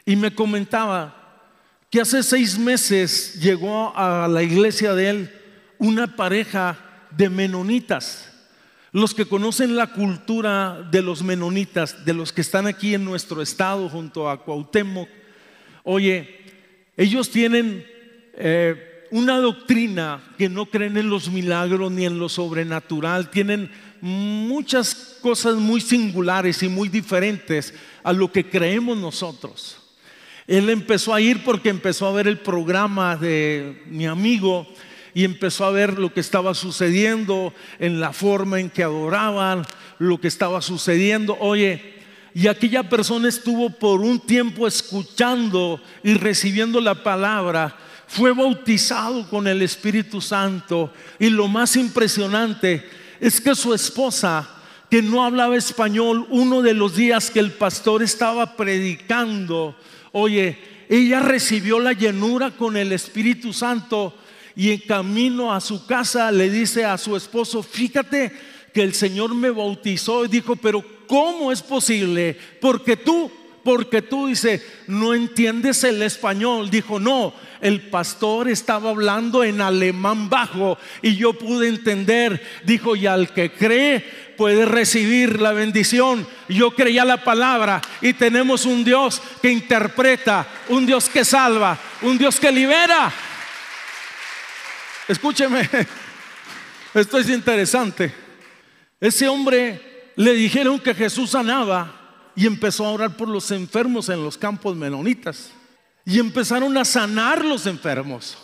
y 0.05 0.15
me 0.15 0.31
comentaba 0.31 1.49
que 1.89 1.99
hace 1.99 2.21
seis 2.21 2.55
meses 2.59 3.41
llegó 3.41 3.97
a 3.97 4.27
la 4.27 4.43
iglesia 4.43 4.93
de 4.93 5.09
él 5.09 5.41
una 5.79 6.15
pareja 6.15 6.77
de 7.09 7.31
menonitas. 7.31 8.31
Los 8.91 9.13
que 9.13 9.25
conocen 9.25 9.75
la 9.75 9.87
cultura 9.87 10.87
de 10.91 11.01
los 11.01 11.21
menonitas, 11.23 12.05
de 12.05 12.13
los 12.13 12.31
que 12.31 12.41
están 12.41 12.67
aquí 12.67 12.93
en 12.93 13.03
nuestro 13.03 13.41
estado 13.41 13.89
junto 13.89 14.29
a 14.29 14.43
Cuauhtémoc, 14.43 15.09
oye, 15.83 16.37
ellos 16.95 17.29
tienen 17.29 17.85
eh, 18.33 19.07
una 19.11 19.37
doctrina 19.37 20.21
que 20.37 20.49
no 20.49 20.67
creen 20.67 20.97
en 20.97 21.09
los 21.09 21.29
milagros 21.29 21.91
ni 21.91 22.05
en 22.05 22.19
lo 22.19 22.29
sobrenatural, 22.29 23.29
tienen 23.29 23.71
muchas 24.01 25.17
cosas 25.21 25.55
muy 25.55 25.81
singulares 25.81 26.63
y 26.63 26.69
muy 26.69 26.89
diferentes 26.89 27.73
a 28.03 28.13
lo 28.13 28.31
que 28.31 28.49
creemos 28.49 28.97
nosotros. 28.97 29.77
Él 30.47 30.69
empezó 30.69 31.13
a 31.13 31.19
ir 31.19 31.43
porque 31.43 31.69
empezó 31.69 32.07
a 32.07 32.13
ver 32.13 32.27
el 32.27 32.39
programa 32.39 33.17
de 33.17 33.83
mi 33.87 34.05
amigo 34.05 34.65
y 35.17 35.23
empezó 35.23 35.65
a 35.65 35.71
ver 35.71 35.97
lo 35.97 36.13
que 36.13 36.19
estaba 36.19 36.53
sucediendo 36.53 37.51
en 37.79 37.99
la 37.99 38.13
forma 38.13 38.59
en 38.59 38.69
que 38.69 38.83
adoraban, 38.83 39.65
lo 39.97 40.21
que 40.21 40.27
estaba 40.27 40.61
sucediendo. 40.61 41.35
Oye, 41.39 41.95
y 42.35 42.45
aquella 42.45 42.87
persona 42.87 43.27
estuvo 43.27 43.71
por 43.71 44.01
un 44.01 44.19
tiempo 44.19 44.67
escuchando 44.67 45.81
y 46.03 46.13
recibiendo 46.13 46.79
la 46.79 47.01
palabra, 47.01 47.75
fue 48.05 48.31
bautizado 48.31 49.27
con 49.27 49.47
el 49.47 49.63
Espíritu 49.63 50.21
Santo 50.21 50.93
y 51.17 51.31
lo 51.31 51.47
más 51.47 51.75
impresionante 51.77 52.87
es 53.19 53.41
que 53.41 53.55
su 53.55 53.73
esposa, 53.73 54.47
que 54.87 55.01
no 55.01 55.25
hablaba 55.25 55.57
español, 55.57 56.27
uno 56.29 56.61
de 56.61 56.75
los 56.75 56.95
días 56.95 57.31
que 57.31 57.39
el 57.39 57.53
pastor 57.53 58.03
estaba 58.03 58.55
predicando, 58.55 59.75
oye, 60.11 60.59
ella 60.89 61.21
recibió 61.21 61.79
la 61.79 61.93
llenura 61.93 62.51
con 62.51 62.77
el 62.77 62.91
Espíritu 62.91 63.51
Santo 63.51 64.13
y 64.57 64.71
en 64.71 64.79
camino 64.79 65.53
a 65.53 65.61
su 65.61 65.85
casa 65.85 66.31
le 66.31 66.49
dice 66.49 66.83
a 66.83 66.97
su 66.97 67.15
esposo, 67.15 67.61
fíjate 67.61 68.33
que 68.73 68.81
el 68.81 68.95
Señor 68.95 69.35
me 69.35 69.51
bautizó 69.51 70.25
y 70.25 70.29
dijo, 70.29 70.55
pero 70.55 70.83
¿cómo 71.05 71.51
es 71.51 71.61
posible? 71.61 72.35
Porque 72.59 72.97
tú, 72.97 73.31
porque 73.63 74.01
tú 74.01 74.25
dice, 74.25 74.65
no 74.87 75.13
entiendes 75.13 75.83
el 75.83 76.01
español. 76.01 76.71
Dijo, 76.71 76.99
no, 76.99 77.35
el 77.61 77.81
pastor 77.81 78.49
estaba 78.49 78.89
hablando 78.89 79.43
en 79.43 79.61
alemán 79.61 80.27
bajo 80.27 80.79
y 81.03 81.15
yo 81.15 81.33
pude 81.33 81.67
entender. 81.67 82.41
Dijo, 82.65 82.95
y 82.95 83.05
al 83.05 83.33
que 83.33 83.51
cree 83.51 84.03
puede 84.37 84.65
recibir 84.65 85.39
la 85.39 85.51
bendición. 85.51 86.25
Yo 86.49 86.71
creía 86.71 87.05
la 87.05 87.23
palabra 87.23 87.79
y 88.01 88.13
tenemos 88.13 88.65
un 88.65 88.83
Dios 88.83 89.21
que 89.39 89.51
interpreta, 89.51 90.47
un 90.69 90.87
Dios 90.87 91.09
que 91.09 91.23
salva, 91.23 91.77
un 92.01 92.17
Dios 92.17 92.39
que 92.39 92.51
libera. 92.51 93.13
Escúcheme, 95.07 95.69
esto 96.93 97.17
es 97.17 97.29
interesante. 97.29 98.13
Ese 98.99 99.27
hombre 99.27 100.11
le 100.15 100.33
dijeron 100.33 100.79
que 100.79 100.93
Jesús 100.93 101.29
sanaba 101.29 102.31
y 102.35 102.45
empezó 102.45 102.85
a 102.85 102.91
orar 102.91 103.15
por 103.15 103.29
los 103.29 103.51
enfermos 103.51 104.09
en 104.09 104.23
los 104.23 104.37
campos 104.37 104.75
menonitas. 104.75 105.51
Y 106.05 106.19
empezaron 106.19 106.77
a 106.77 106.85
sanar 106.85 107.45
los 107.45 107.65
enfermos. 107.65 108.37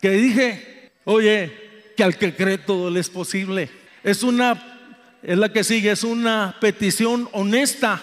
Que 0.00 0.10
dije, 0.10 0.92
oye, 1.04 1.92
que 1.96 2.02
al 2.02 2.16
que 2.16 2.34
cree 2.34 2.58
todo 2.58 2.90
le 2.90 3.00
es 3.00 3.10
posible. 3.10 3.70
Es 4.02 4.22
una, 4.22 5.18
es 5.22 5.38
la 5.38 5.52
que 5.52 5.62
sigue, 5.62 5.90
es 5.90 6.04
una 6.04 6.56
petición 6.60 7.28
honesta 7.32 8.02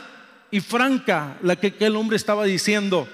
y 0.52 0.62
franca 0.62 1.38
la 1.42 1.56
que 1.56 1.68
aquel 1.68 1.96
hombre 1.96 2.18
estaba 2.18 2.46
diciendo. 2.46 3.08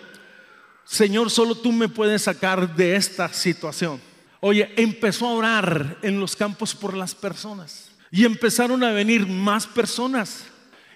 Señor, 0.85 1.31
solo 1.31 1.55
tú 1.55 1.71
me 1.71 1.89
puedes 1.89 2.23
sacar 2.23 2.75
de 2.75 2.95
esta 2.95 3.31
situación. 3.33 4.10
Oye, 4.41 4.73
empezó 4.75 5.27
a 5.27 5.33
orar 5.33 5.97
en 6.01 6.19
los 6.19 6.35
campos 6.35 6.73
por 6.73 6.97
las 6.97 7.13
personas 7.13 7.91
y 8.09 8.25
empezaron 8.25 8.83
a 8.83 8.91
venir 8.91 9.27
más 9.27 9.67
personas. 9.67 10.45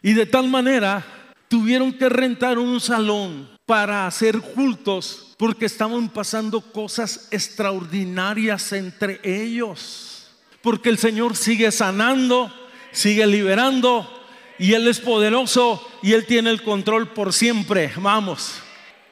Y 0.01 0.13
de 0.13 0.25
tal 0.25 0.49
manera 0.49 1.05
tuvieron 1.47 1.93
que 1.93 2.09
rentar 2.09 2.57
un 2.57 2.79
salón 2.79 3.47
para 3.67 4.07
hacer 4.07 4.39
cultos 4.39 5.35
porque 5.37 5.67
estaban 5.67 6.09
pasando 6.09 6.59
cosas 6.59 7.27
extraordinarias 7.29 8.73
entre 8.73 9.19
ellos. 9.23 10.27
Porque 10.63 10.89
el 10.89 10.97
Señor 10.97 11.35
sigue 11.35 11.71
sanando, 11.71 12.51
sigue 12.91 13.27
liberando 13.27 14.11
y 14.57 14.73
Él 14.73 14.87
es 14.87 14.99
poderoso 14.99 15.87
y 16.01 16.13
Él 16.13 16.25
tiene 16.25 16.49
el 16.49 16.63
control 16.63 17.09
por 17.09 17.31
siempre. 17.31 17.93
Vamos, 17.97 18.55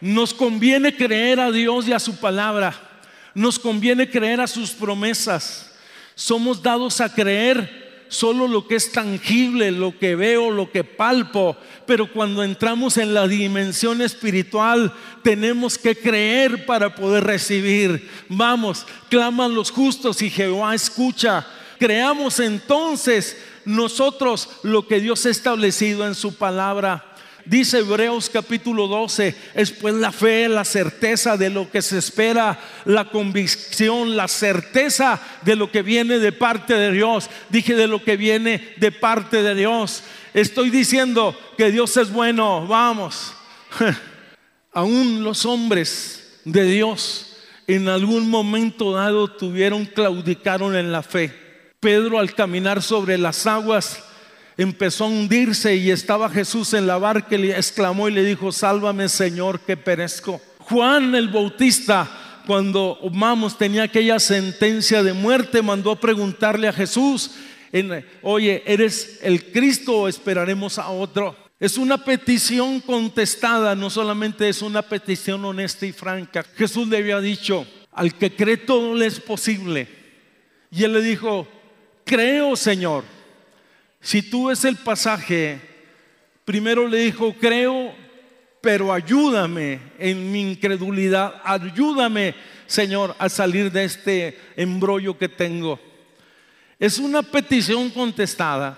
nos 0.02 0.34
conviene 0.34 0.98
creer 0.98 1.40
a 1.40 1.52
Dios 1.52 1.88
y 1.88 1.94
a 1.94 2.00
su 2.00 2.20
palabra 2.20 2.93
nos 3.34 3.60
conviene 3.60 4.10
creer 4.10 4.42
a 4.42 4.48
sus 4.48 4.72
promesas. 4.72 5.72
Somos 6.16 6.62
dados 6.62 7.02
a 7.02 7.14
creer 7.14 7.84
solo 8.08 8.48
lo 8.48 8.68
que 8.68 8.76
es 8.76 8.92
tangible, 8.92 9.72
lo 9.72 9.98
que 9.98 10.16
veo, 10.16 10.52
lo 10.52 10.72
que 10.72 10.84
palpo. 10.84 11.58
Pero 11.86 12.12
cuando 12.12 12.44
entramos 12.44 12.98
en 12.98 13.14
la 13.14 13.28
dimensión 13.28 14.02
espiritual, 14.02 14.94
tenemos 15.24 15.78
que 15.78 15.96
creer 15.96 16.66
para 16.66 16.94
poder 16.96 17.24
recibir. 17.24 18.10
Vamos, 18.30 18.86
claman 19.10 19.56
los 19.56 19.72
justos 19.72 20.22
y 20.22 20.30
Jehová 20.30 20.76
escucha. 20.76 21.46
Creamos 21.80 22.40
entonces 22.40 23.38
nosotros 23.66 24.50
lo 24.62 24.88
que 24.88 25.00
Dios 25.00 25.26
ha 25.26 25.32
establecido 25.32 26.06
en 26.08 26.16
su 26.16 26.36
palabra. 26.36 27.13
Dice 27.46 27.80
Hebreos 27.80 28.30
capítulo 28.30 28.88
12, 28.88 29.36
es 29.54 29.72
pues 29.72 29.94
la 29.96 30.12
fe, 30.12 30.48
la 30.48 30.64
certeza 30.64 31.36
de 31.36 31.50
lo 31.50 31.70
que 31.70 31.82
se 31.82 31.98
espera, 31.98 32.58
la 32.86 33.10
convicción, 33.10 34.16
la 34.16 34.30
certeza 34.30 35.20
de 35.42 35.58
lo 35.58 35.70
que 35.70 35.82
viene 35.82 36.20
de 36.20 36.32
parte 36.32 36.74
de 36.76 36.92
Dios. 36.92 37.30
Dije 37.50 37.76
de 37.76 37.88
lo 37.88 38.04
que 38.04 38.16
viene 38.16 38.74
de 38.78 38.92
parte 38.92 39.44
de 39.44 39.56
Dios. 39.56 40.04
Estoy 40.34 40.70
diciendo 40.70 41.38
que 41.58 41.72
Dios 41.72 41.98
es 41.98 42.12
bueno, 42.12 42.66
vamos. 42.66 43.34
Aún 44.72 45.24
los 45.24 45.46
hombres 45.46 46.40
de 46.46 46.64
Dios 46.64 47.38
en 47.68 47.90
algún 47.90 48.30
momento 48.30 48.94
dado 48.94 49.28
tuvieron, 49.28 49.86
claudicaron 49.86 50.76
en 50.76 50.92
la 50.92 51.04
fe. 51.04 51.34
Pedro 51.80 52.20
al 52.20 52.34
caminar 52.34 52.82
sobre 52.82 53.18
las 53.18 53.46
aguas, 53.46 54.04
empezó 54.58 55.06
a 55.06 55.08
hundirse 55.08 55.76
y 55.76 55.92
estaba 55.92 56.30
Jesús 56.30 56.74
en 56.74 56.88
la 56.88 56.98
barca 56.98 57.36
y 57.36 57.52
exclamó 57.52 58.10
y 58.10 58.14
le 58.14 58.24
dijo, 58.24 58.52
sálvame 58.52 59.10
Señor 59.10 59.60
que 59.62 59.78
perezco. 59.78 60.42
Juan 60.60 61.16
el 61.16 61.30
Bautista, 61.30 62.10
cuando 62.46 63.00
Mamos 63.12 63.58
tenía 63.58 63.84
aquella 63.84 64.20
sentencia 64.20 65.04
de 65.04 65.14
muerte, 65.14 65.62
mandó 65.62 65.92
a 65.92 66.00
preguntarle 66.00 66.68
a 66.68 66.74
Jesús, 66.74 67.32
oye, 68.22 68.64
¿eres 68.66 69.20
el 69.22 69.52
Cristo 69.52 70.02
o 70.02 70.08
esperaremos 70.08 70.78
a 70.78 70.90
otro? 70.90 71.36
Es 71.60 71.78
una 71.78 72.04
petición 72.04 72.82
contestada, 72.82 73.76
no 73.76 73.90
solamente 73.90 74.50
es 74.50 74.62
una 74.62 74.82
petición 74.82 75.44
honesta 75.46 75.86
y 75.86 75.94
franca. 75.94 76.44
Jesús 76.56 76.88
le 76.88 76.98
había 76.98 77.20
dicho, 77.20 77.66
al 77.92 78.16
que 78.16 78.36
cree 78.36 78.58
todo 78.58 78.96
le 78.96 79.06
es 79.06 79.20
posible. 79.20 79.88
Y 80.72 80.84
él 80.84 80.94
le 80.94 81.02
dijo, 81.02 81.48
creo 82.04 82.56
Señor. 82.56 83.04
Si 84.04 84.22
tú 84.22 84.48
ves 84.48 84.66
el 84.66 84.76
pasaje, 84.76 85.62
primero 86.44 86.90
le 86.90 87.06
dijo, 87.06 87.34
creo, 87.40 87.96
pero 88.60 88.92
ayúdame 88.92 89.80
en 89.98 90.30
mi 90.30 90.42
incredulidad, 90.42 91.42
ayúdame, 91.46 92.36
Señor, 92.68 93.16
a 93.18 93.30
salir 93.30 93.72
de 93.72 93.86
este 93.86 94.38
embrollo 94.58 95.18
que 95.18 95.30
tengo. 95.30 95.80
Es 96.78 97.00
una 97.00 97.24
petición 97.24 97.90
contestada, 97.92 98.78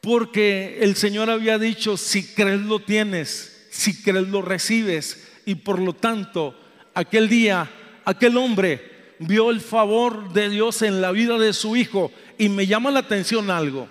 porque 0.00 0.78
el 0.80 0.96
Señor 0.96 1.30
había 1.30 1.56
dicho, 1.56 1.96
si 1.96 2.34
crees 2.34 2.60
lo 2.62 2.80
tienes, 2.80 3.68
si 3.70 4.02
crees 4.02 4.26
lo 4.26 4.42
recibes, 4.42 5.28
y 5.46 5.54
por 5.54 5.78
lo 5.78 5.92
tanto, 5.92 6.58
aquel 6.92 7.28
día, 7.28 7.70
aquel 8.04 8.36
hombre 8.36 9.14
vio 9.20 9.52
el 9.52 9.60
favor 9.60 10.32
de 10.32 10.48
Dios 10.48 10.82
en 10.82 11.00
la 11.00 11.12
vida 11.12 11.38
de 11.38 11.52
su 11.52 11.76
hijo, 11.76 12.10
y 12.36 12.48
me 12.48 12.66
llama 12.66 12.90
la 12.90 12.98
atención 12.98 13.48
algo 13.52 13.88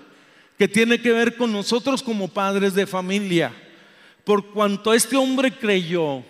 que 0.58 0.68
tiene 0.68 1.00
que 1.02 1.12
ver 1.12 1.36
con 1.36 1.52
nosotros 1.52 2.02
como 2.02 2.28
padres 2.28 2.74
de 2.74 2.88
familia. 2.88 3.54
Por 4.24 4.48
cuanto 4.48 4.94
este 4.94 5.16
hombre 5.16 5.52
creyó, 5.52 6.24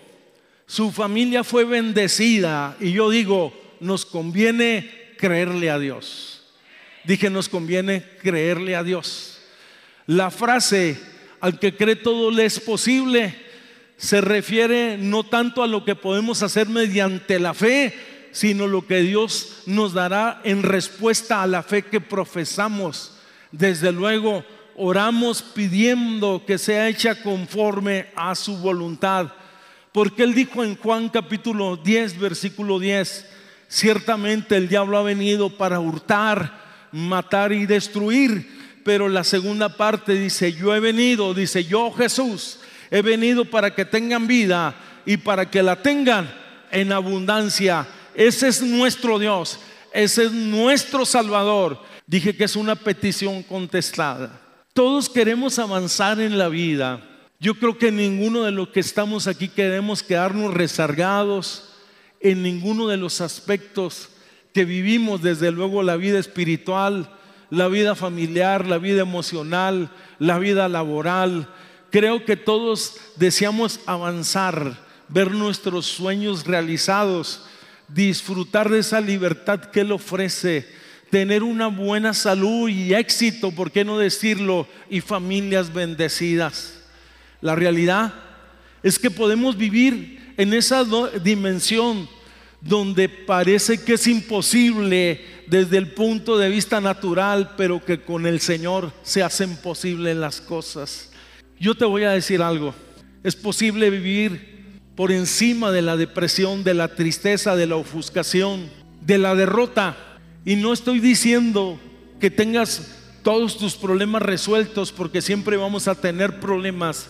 su 0.66 0.92
familia 0.92 1.42
fue 1.42 1.64
bendecida 1.64 2.76
y 2.78 2.92
yo 2.92 3.10
digo, 3.10 3.52
nos 3.80 4.04
conviene 4.04 4.90
creerle 5.16 5.70
a 5.70 5.78
Dios. 5.78 6.42
Dije, 7.04 7.30
nos 7.30 7.48
conviene 7.48 8.04
creerle 8.22 8.76
a 8.76 8.82
Dios. 8.82 9.38
La 10.06 10.30
frase, 10.30 11.00
al 11.40 11.58
que 11.58 11.74
cree 11.74 11.96
todo 11.96 12.30
le 12.30 12.44
es 12.44 12.60
posible, 12.60 13.34
se 13.96 14.20
refiere 14.20 14.96
no 14.98 15.24
tanto 15.24 15.62
a 15.62 15.66
lo 15.66 15.84
que 15.84 15.96
podemos 15.96 16.42
hacer 16.42 16.68
mediante 16.68 17.38
la 17.38 17.54
fe, 17.54 17.94
sino 18.30 18.66
lo 18.66 18.86
que 18.86 19.00
Dios 19.00 19.62
nos 19.66 19.94
dará 19.94 20.40
en 20.44 20.62
respuesta 20.62 21.42
a 21.42 21.46
la 21.46 21.62
fe 21.62 21.82
que 21.82 22.00
profesamos. 22.00 23.17
Desde 23.52 23.92
luego, 23.92 24.44
oramos 24.76 25.42
pidiendo 25.42 26.42
que 26.46 26.58
sea 26.58 26.88
hecha 26.88 27.22
conforme 27.22 28.06
a 28.14 28.34
su 28.34 28.56
voluntad. 28.58 29.32
Porque 29.92 30.22
él 30.22 30.34
dijo 30.34 30.62
en 30.62 30.76
Juan 30.76 31.08
capítulo 31.08 31.76
10, 31.76 32.18
versículo 32.18 32.78
10, 32.78 33.26
ciertamente 33.68 34.56
el 34.56 34.68
diablo 34.68 34.98
ha 34.98 35.02
venido 35.02 35.50
para 35.50 35.80
hurtar, 35.80 36.88
matar 36.92 37.52
y 37.52 37.66
destruir. 37.66 38.80
Pero 38.84 39.08
la 39.08 39.24
segunda 39.24 39.68
parte 39.68 40.14
dice, 40.14 40.52
yo 40.52 40.74
he 40.74 40.80
venido, 40.80 41.34
dice 41.34 41.64
yo 41.64 41.90
Jesús, 41.92 42.60
he 42.90 43.02
venido 43.02 43.44
para 43.44 43.74
que 43.74 43.84
tengan 43.84 44.26
vida 44.26 44.74
y 45.04 45.16
para 45.16 45.50
que 45.50 45.62
la 45.62 45.82
tengan 45.82 46.32
en 46.70 46.92
abundancia. 46.92 47.86
Ese 48.14 48.48
es 48.48 48.62
nuestro 48.62 49.18
Dios, 49.18 49.58
ese 49.92 50.24
es 50.24 50.32
nuestro 50.32 51.04
Salvador. 51.04 51.78
Dije 52.06 52.36
que 52.36 52.44
es 52.44 52.56
una 52.56 52.74
petición 52.74 53.42
contestada. 53.42 54.40
Todos 54.72 55.08
queremos 55.08 55.58
avanzar 55.58 56.20
en 56.20 56.38
la 56.38 56.48
vida. 56.48 57.02
Yo 57.40 57.54
creo 57.54 57.78
que 57.78 57.92
ninguno 57.92 58.44
de 58.44 58.50
los 58.50 58.68
que 58.68 58.80
estamos 58.80 59.26
aquí 59.26 59.48
queremos 59.48 60.02
quedarnos 60.02 60.54
rezargados 60.54 61.68
en 62.20 62.42
ninguno 62.42 62.88
de 62.88 62.96
los 62.96 63.20
aspectos 63.20 64.08
que 64.52 64.64
vivimos, 64.64 65.22
desde 65.22 65.52
luego 65.52 65.82
la 65.82 65.96
vida 65.96 66.18
espiritual, 66.18 67.10
la 67.50 67.68
vida 67.68 67.94
familiar, 67.94 68.66
la 68.66 68.78
vida 68.78 69.02
emocional, 69.02 69.90
la 70.18 70.38
vida 70.38 70.68
laboral. 70.68 71.48
Creo 71.90 72.24
que 72.24 72.36
todos 72.36 72.96
deseamos 73.16 73.80
avanzar, 73.86 74.76
ver 75.08 75.30
nuestros 75.30 75.86
sueños 75.86 76.44
realizados, 76.44 77.46
disfrutar 77.88 78.68
de 78.68 78.80
esa 78.80 79.00
libertad 79.00 79.60
que 79.60 79.80
Él 79.80 79.92
ofrece 79.92 80.66
tener 81.10 81.42
una 81.42 81.68
buena 81.68 82.12
salud 82.12 82.68
y 82.68 82.94
éxito, 82.94 83.50
¿por 83.50 83.70
qué 83.70 83.84
no 83.84 83.98
decirlo? 83.98 84.68
Y 84.90 85.00
familias 85.00 85.72
bendecidas. 85.72 86.82
La 87.40 87.54
realidad 87.54 88.12
es 88.82 88.98
que 88.98 89.10
podemos 89.10 89.56
vivir 89.56 90.34
en 90.36 90.52
esa 90.52 90.84
dimensión 91.22 92.08
donde 92.60 93.08
parece 93.08 93.82
que 93.82 93.94
es 93.94 94.06
imposible 94.06 95.24
desde 95.46 95.78
el 95.78 95.92
punto 95.92 96.36
de 96.36 96.48
vista 96.48 96.80
natural, 96.80 97.54
pero 97.56 97.84
que 97.84 98.00
con 98.00 98.26
el 98.26 98.40
Señor 98.40 98.92
se 99.02 99.22
hacen 99.22 99.56
posibles 99.56 100.16
las 100.16 100.40
cosas. 100.40 101.10
Yo 101.58 101.74
te 101.74 101.84
voy 101.84 102.04
a 102.04 102.10
decir 102.10 102.42
algo, 102.42 102.74
es 103.22 103.34
posible 103.36 103.90
vivir 103.90 104.57
por 104.98 105.12
encima 105.12 105.70
de 105.70 105.80
la 105.80 105.96
depresión, 105.96 106.64
de 106.64 106.74
la 106.74 106.88
tristeza, 106.88 107.54
de 107.54 107.68
la 107.68 107.76
ofuscación, 107.76 108.68
de 109.00 109.16
la 109.16 109.36
derrota 109.36 109.96
y 110.44 110.56
no 110.56 110.72
estoy 110.72 110.98
diciendo 110.98 111.78
que 112.18 112.32
tengas 112.32 112.96
todos 113.22 113.58
tus 113.58 113.76
problemas 113.76 114.22
resueltos, 114.22 114.90
porque 114.90 115.22
siempre 115.22 115.56
vamos 115.56 115.86
a 115.86 115.94
tener 115.94 116.40
problemas, 116.40 117.08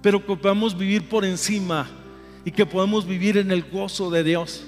pero 0.00 0.24
que 0.24 0.34
podamos 0.34 0.78
vivir 0.78 1.10
por 1.10 1.26
encima 1.26 1.90
y 2.46 2.52
que 2.52 2.64
podamos 2.64 3.06
vivir 3.06 3.36
en 3.36 3.50
el 3.50 3.64
gozo 3.64 4.10
de 4.10 4.24
Dios, 4.24 4.64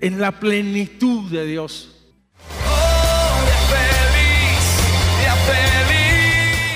en 0.00 0.22
la 0.22 0.40
plenitud 0.40 1.30
de 1.30 1.44
Dios. 1.44 1.99